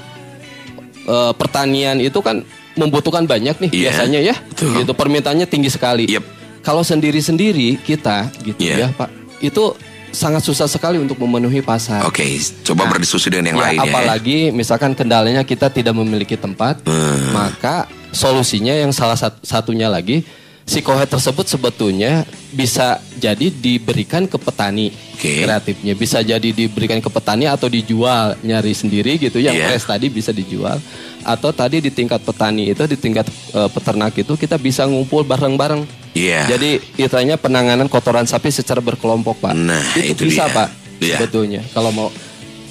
[1.05, 2.41] eh, pertanian itu kan
[2.75, 4.35] membutuhkan banyak nih Iya, biasanya ya.
[4.41, 4.73] betul.
[4.83, 6.05] Gitu permintaannya tinggi sekali.
[6.11, 6.25] Yep.
[6.65, 8.89] Kalau sendiri-sendiri kita gitu Iya.
[8.89, 9.13] ya, Pak.
[9.39, 9.77] Itu
[10.09, 12.07] sangat susah sekali untuk memenuhi pasar.
[12.07, 12.25] Oke,
[12.65, 13.85] coba berdiskusi dengan yang Ya, lain ya.
[13.85, 17.35] apalagi misalkan kendalanya kita tidak memiliki tempat, Hmm.
[17.35, 20.23] maka solusinya yang salah sat- satunya lagi
[20.65, 25.45] si kohe tersebut sebetulnya bisa jadi diberikan ke petani Oke.
[25.45, 29.37] kreatifnya, bisa jadi diberikan ke petani atau dijual nyari sendiri gitu.
[29.37, 29.67] Yang Iya.
[29.69, 30.81] fresh tadi bisa dijual
[31.21, 35.85] atau tadi di tingkat petani itu di tingkat eh, peternak itu kita bisa ngumpul bareng-bareng.
[36.13, 36.49] Iya.
[36.49, 39.53] Jadi itanya penanganan kotoran sapi secara berkelompok pak.
[39.53, 40.55] Nah, itu, itu bisa dia.
[40.55, 41.17] pak Iya.
[41.21, 41.61] sebetulnya.
[41.71, 42.09] Kalau mau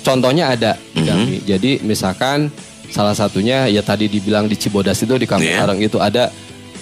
[0.01, 1.07] contohnya ada di Mhm.
[1.07, 1.35] kami.
[1.45, 2.49] Jadi misalkan
[2.89, 5.61] salah satunya ya tadi dibilang di Cibodas itu di Kampung Iya.
[5.61, 6.33] Areng itu ada.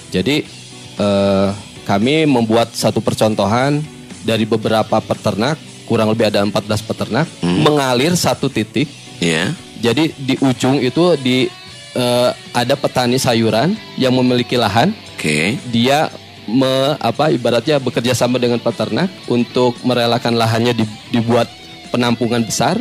[0.07, 0.61] Jadi
[0.95, 1.49] eh,
[1.83, 3.81] kami membuat satu percontohan
[4.21, 7.61] dari beberapa peternak kurang lebih ada 14 peternak Mhm.
[7.61, 8.87] mengalir satu titik.
[9.19, 9.51] Iya.
[9.77, 11.49] Jadi di ujung itu di
[11.91, 15.59] eh, ada petani sayuran yang memiliki lahan Oke.
[15.67, 16.07] dia
[16.47, 21.51] me, apa ibaratnya bekerja sama dengan peternak untuk merelakan lahannya di- dibuat
[21.89, 22.79] penampungan besar.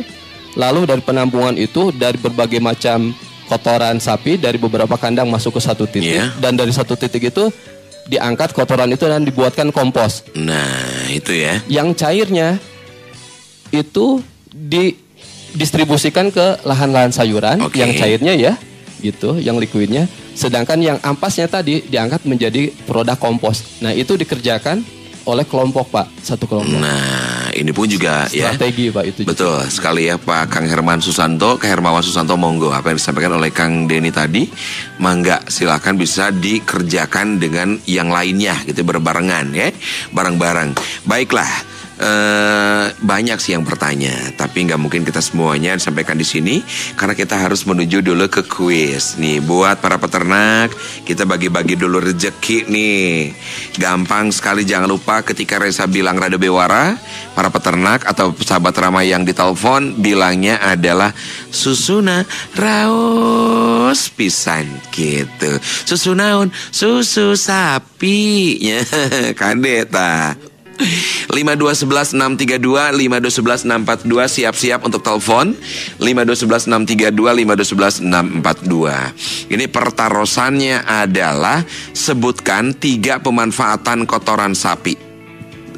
[0.53, 3.11] Lalu dari penampungan itu dari berbagai macam
[3.45, 6.31] kotoran sapi dari beberapa kandang masuk ke satu titik Iya.
[6.39, 7.51] dan dari satu titik itu
[8.11, 10.27] diangkat kotoran itu dan dibuatkan kompos.
[10.35, 11.63] Nah, itu ya.
[11.71, 12.59] Yang cairnya
[13.71, 14.19] itu
[14.51, 17.79] didistribusikan ke lahan-lahan sayuran Oke.
[17.79, 18.53] yang cairnya ya
[18.99, 20.11] gitu, yang liquidnya.
[20.35, 23.79] Sedangkan yang ampasnya tadi diangkat menjadi produk kompos.
[23.79, 24.83] Nah itu dikerjakan
[25.25, 26.81] oleh kelompok pak, satu kelompok.
[26.81, 28.53] Nah, ini pun juga ya.
[28.53, 29.19] Strategi pak itu.
[29.23, 29.29] juga.
[29.33, 33.53] Betul sekali ya Pak Kang Herman Susanto, Kang Hermawan Susanto monggo apa yang disampaikan oleh
[33.53, 34.49] Kang Denny tadi,
[34.97, 39.69] mangga silakan bisa dikerjakan dengan yang lainnya gitu berbarengan ya,
[40.13, 40.77] bareng-bareng.
[41.05, 41.70] Baiklah.
[42.01, 46.65] Eh, banyak sih yang bertanya, tapi nggak mungkin kita semuanya disampaikan di sini
[46.97, 49.37] karena kita harus menuju dulu ke kuis nih.
[49.37, 50.73] Buat para peternak,
[51.05, 53.37] kita bagi-bagi dulu rejeki nih.
[53.77, 56.97] Gampang sekali, jangan lupa ketika Reza bilang Rada Bewara,
[57.37, 61.13] para peternak atau sahabat ramai yang ditelepon bilangnya adalah
[61.53, 62.25] susuna
[62.57, 65.61] raus pisan gitu.
[65.85, 68.81] Susunaun susu sapi sapinya
[69.39, 70.33] kadeta.
[71.31, 75.55] 5211 632 siap-siap untuk telepon
[76.01, 76.67] 5211
[79.51, 81.63] Ini pertarosannya adalah
[81.95, 85.11] sebutkan tiga pemanfaatan kotoran sapi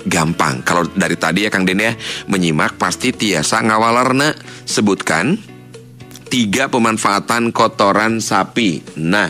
[0.04, 0.64] gampang.
[0.68, 1.94] Kalau dari tadi ya Kang Dini ya
[2.28, 4.36] menyimak pasti tiasa ngawalarna
[4.68, 5.40] sebutkan
[6.34, 8.82] tiga pemanfaatan kotoran sapi.
[8.98, 9.30] Nah,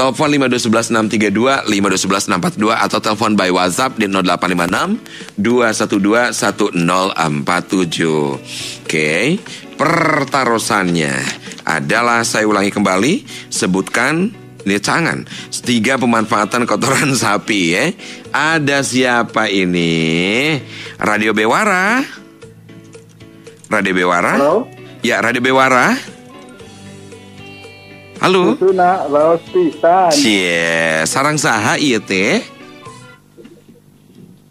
[0.00, 8.80] telepon 5211632, 5211642 atau telepon by WhatsApp di 0856 212 1047.
[8.80, 9.36] Oke,
[9.76, 11.12] pertarusannya
[11.68, 14.32] adalah saya ulangi kembali, sebutkan
[14.64, 15.28] ini tangan.
[15.52, 17.92] Tiga pemanfaatan kotoran sapi ya.
[18.32, 20.56] Ada siapa ini?
[20.96, 22.00] Radio Bewara.
[23.68, 24.40] Radio Bewara.
[24.40, 24.64] Halo?
[25.04, 26.09] Ya, Radio Bewara.
[28.20, 28.52] Halo.
[28.52, 30.12] Susuna raos pisan.
[30.12, 32.44] Cie, sarang saha ieu teh?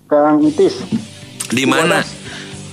[0.09, 0.81] Kang Entis.
[1.53, 2.01] Di mana?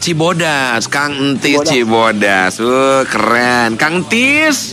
[0.01, 2.57] Cibodas, Kang Entis Cibodas.
[2.57, 3.76] Uh, keren.
[3.76, 4.72] Kang Entis.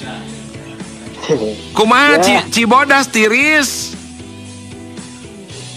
[1.76, 2.24] Kumaha Ya.
[2.24, 3.96] Ci- Cibodas tiris?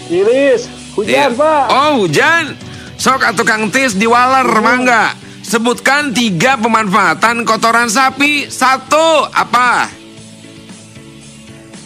[0.07, 0.71] Iris,
[1.03, 1.27] Iya.
[1.27, 1.63] hujan Pak.
[1.67, 2.55] Oh, hujan.
[2.95, 5.11] Sok atuh Kang Entis diwaler mangga.
[5.43, 8.47] Sebutkan tiga pemanfaatan kotoran sapi.
[8.47, 9.87] Satu, apa?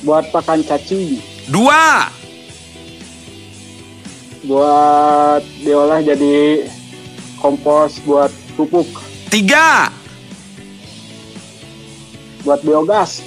[0.02, 1.22] Buat pakan cacing.
[1.48, 2.10] Dua,
[4.42, 6.66] Buat diolah jadi
[7.38, 8.90] kompos buat pupuk.
[9.30, 9.94] tiga.
[12.42, 13.22] Buat biogas.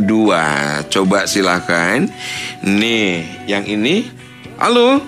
[0.92, 2.04] Coba silahkan.
[2.68, 4.12] Nih, yang ini.
[4.60, 5.00] Halo.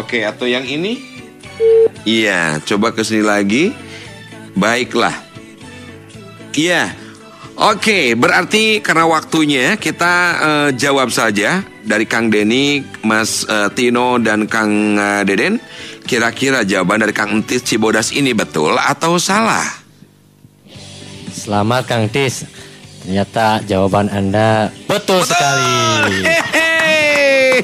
[0.00, 0.96] Oke, atau yang ini?
[2.08, 3.76] Iya, coba ke sini lagi.
[4.56, 5.12] Baiklah.
[6.56, 7.01] Iya.
[7.62, 14.50] Oke, berarti karena waktunya kita eh, jawab saja dari Kang Denny, Mas eh, Tino dan
[14.50, 15.62] Kang eh, Deden.
[16.02, 19.62] Kira-kira jawaban dari Kang Entis Cibodas ini betul atau salah?
[21.30, 22.42] Selamat Kang Tis.
[23.06, 26.26] Ternyata jawaban Anda betul, sekali.
[26.26, 26.71] Hehehe,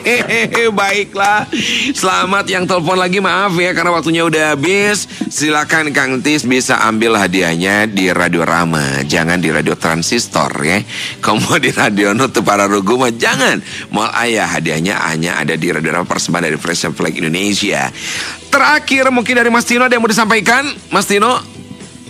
[0.79, 1.49] Baiklah,
[1.93, 5.09] selamat yang telepon lagi maaf ya karena waktunya udah habis.
[5.29, 10.79] Silakan Kang Tis bisa ambil hadiahnya di Radio Rama, jangan di Radio Transistor ya.
[11.19, 13.59] Kamu di Radio Nutup para Rugu mah jangan.
[13.91, 17.91] Mal ayah hadiahnya hanya ada di Radio Rama persembahan dari Fresh Flag Indonesia.
[18.49, 21.37] Terakhir mungkin dari Mas Tino ada yang mau disampaikan, Mas Tino?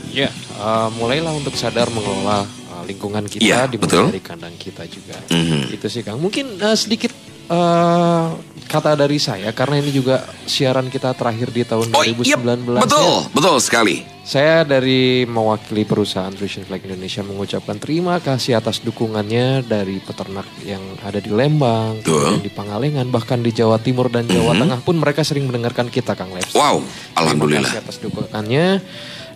[0.09, 4.05] Ya, eh, mulailah untuk sadar mengelola eh, lingkungan kita Iya, dimulai betul.
[4.15, 5.19] dari kandang kita juga.
[5.29, 5.75] Mhm.
[5.75, 6.17] Itu sih Kang.
[6.19, 7.11] Mungkin eh, sedikit
[7.49, 8.27] eh,
[8.69, 12.77] kata dari saya karena ini juga siaran kita terakhir di tahun 2019.
[12.77, 13.33] Betul, ya.
[13.33, 13.97] betul sekali.
[14.29, 20.85] Saya dari mewakili perusahaan Vision Flag Indonesia mengucapkan terima kasih atas dukungannya dari peternak yang
[21.01, 22.05] ada di Lembang,
[22.39, 24.61] di Pangalengan, bahkan di Jawa Timur dan Jawa Mhm.
[24.61, 26.53] Tengah pun mereka sering mendengarkan kita Kang Leps.
[26.53, 27.73] Wow, Terima alhamdulillah.
[27.73, 28.67] kasih atas dukungannya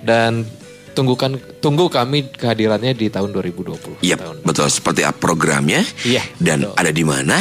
[0.04, 0.44] dan
[0.92, 3.96] tunggukan tunggu kami kehadirannya di tahun 2020.
[4.04, 4.68] Iya, betul.
[4.68, 5.80] Seperti apa programnya?
[6.04, 7.40] Iya, Dan ada di mana?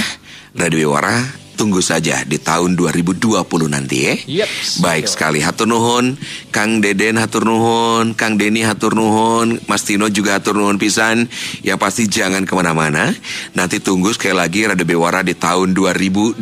[0.51, 3.37] Radio Wara tunggu saja di tahun 2020
[3.69, 4.15] nanti ya.
[4.41, 4.49] Yep,
[4.81, 6.17] Baik sekali, hatur nuhun,
[6.49, 11.29] Kang Deden hatur nuhun, Kang Deni hatur nuhun, Mas Tino juga hatur nuhun pisan.
[11.61, 13.13] Ya pasti jangan ke mana-mana.
[13.53, 16.41] Nanti tunggu sekali lagi Radio Bewara di tahun 2020.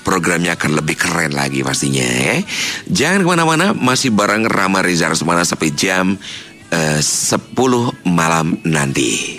[0.00, 2.40] Programnya akan lebih keren lagi pastinya ya.
[2.88, 6.16] Jangan ke mana-mana, masih bareng Rama Rizal Semana sampai jam
[6.72, 7.44] eh, 10
[8.08, 9.36] malam nanti.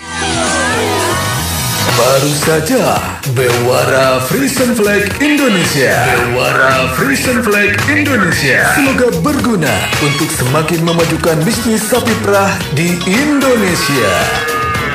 [1.96, 3.00] Baru saja.
[3.32, 5.96] Bewara Frisian Flag Indonesia.
[6.28, 8.68] Bewara Frisian Flag Indonesia.
[8.76, 9.72] Semoga berguna
[10.04, 14.12] untuk semakin memajukan bisnis sapi perah di Indonesia.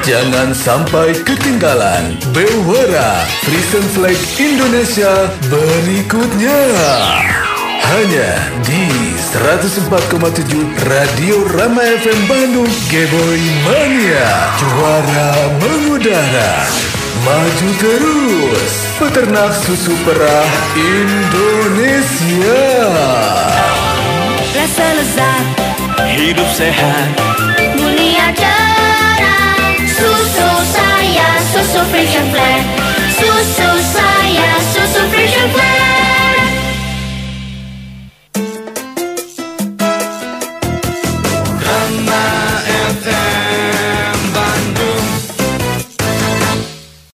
[0.05, 6.57] Jangan sampai ketinggalan Bewara Frisian Flag Indonesia berikutnya
[7.89, 8.29] hanya
[8.61, 8.85] di
[9.17, 14.53] 104,7 Radio Rama FM Bandung Geboy Mania.
[14.61, 16.69] Juara mengudara.
[17.25, 18.71] Maju terus.
[19.01, 22.65] Peternak susu perah Indonesia.
[24.53, 25.45] Rasa lezat,
[26.13, 27.09] Hidup sehat.
[27.81, 29.57] Mulia cerah.
[29.89, 32.65] Susu saya, susu Frisian Flag
[33.21, 34.51] Susu saya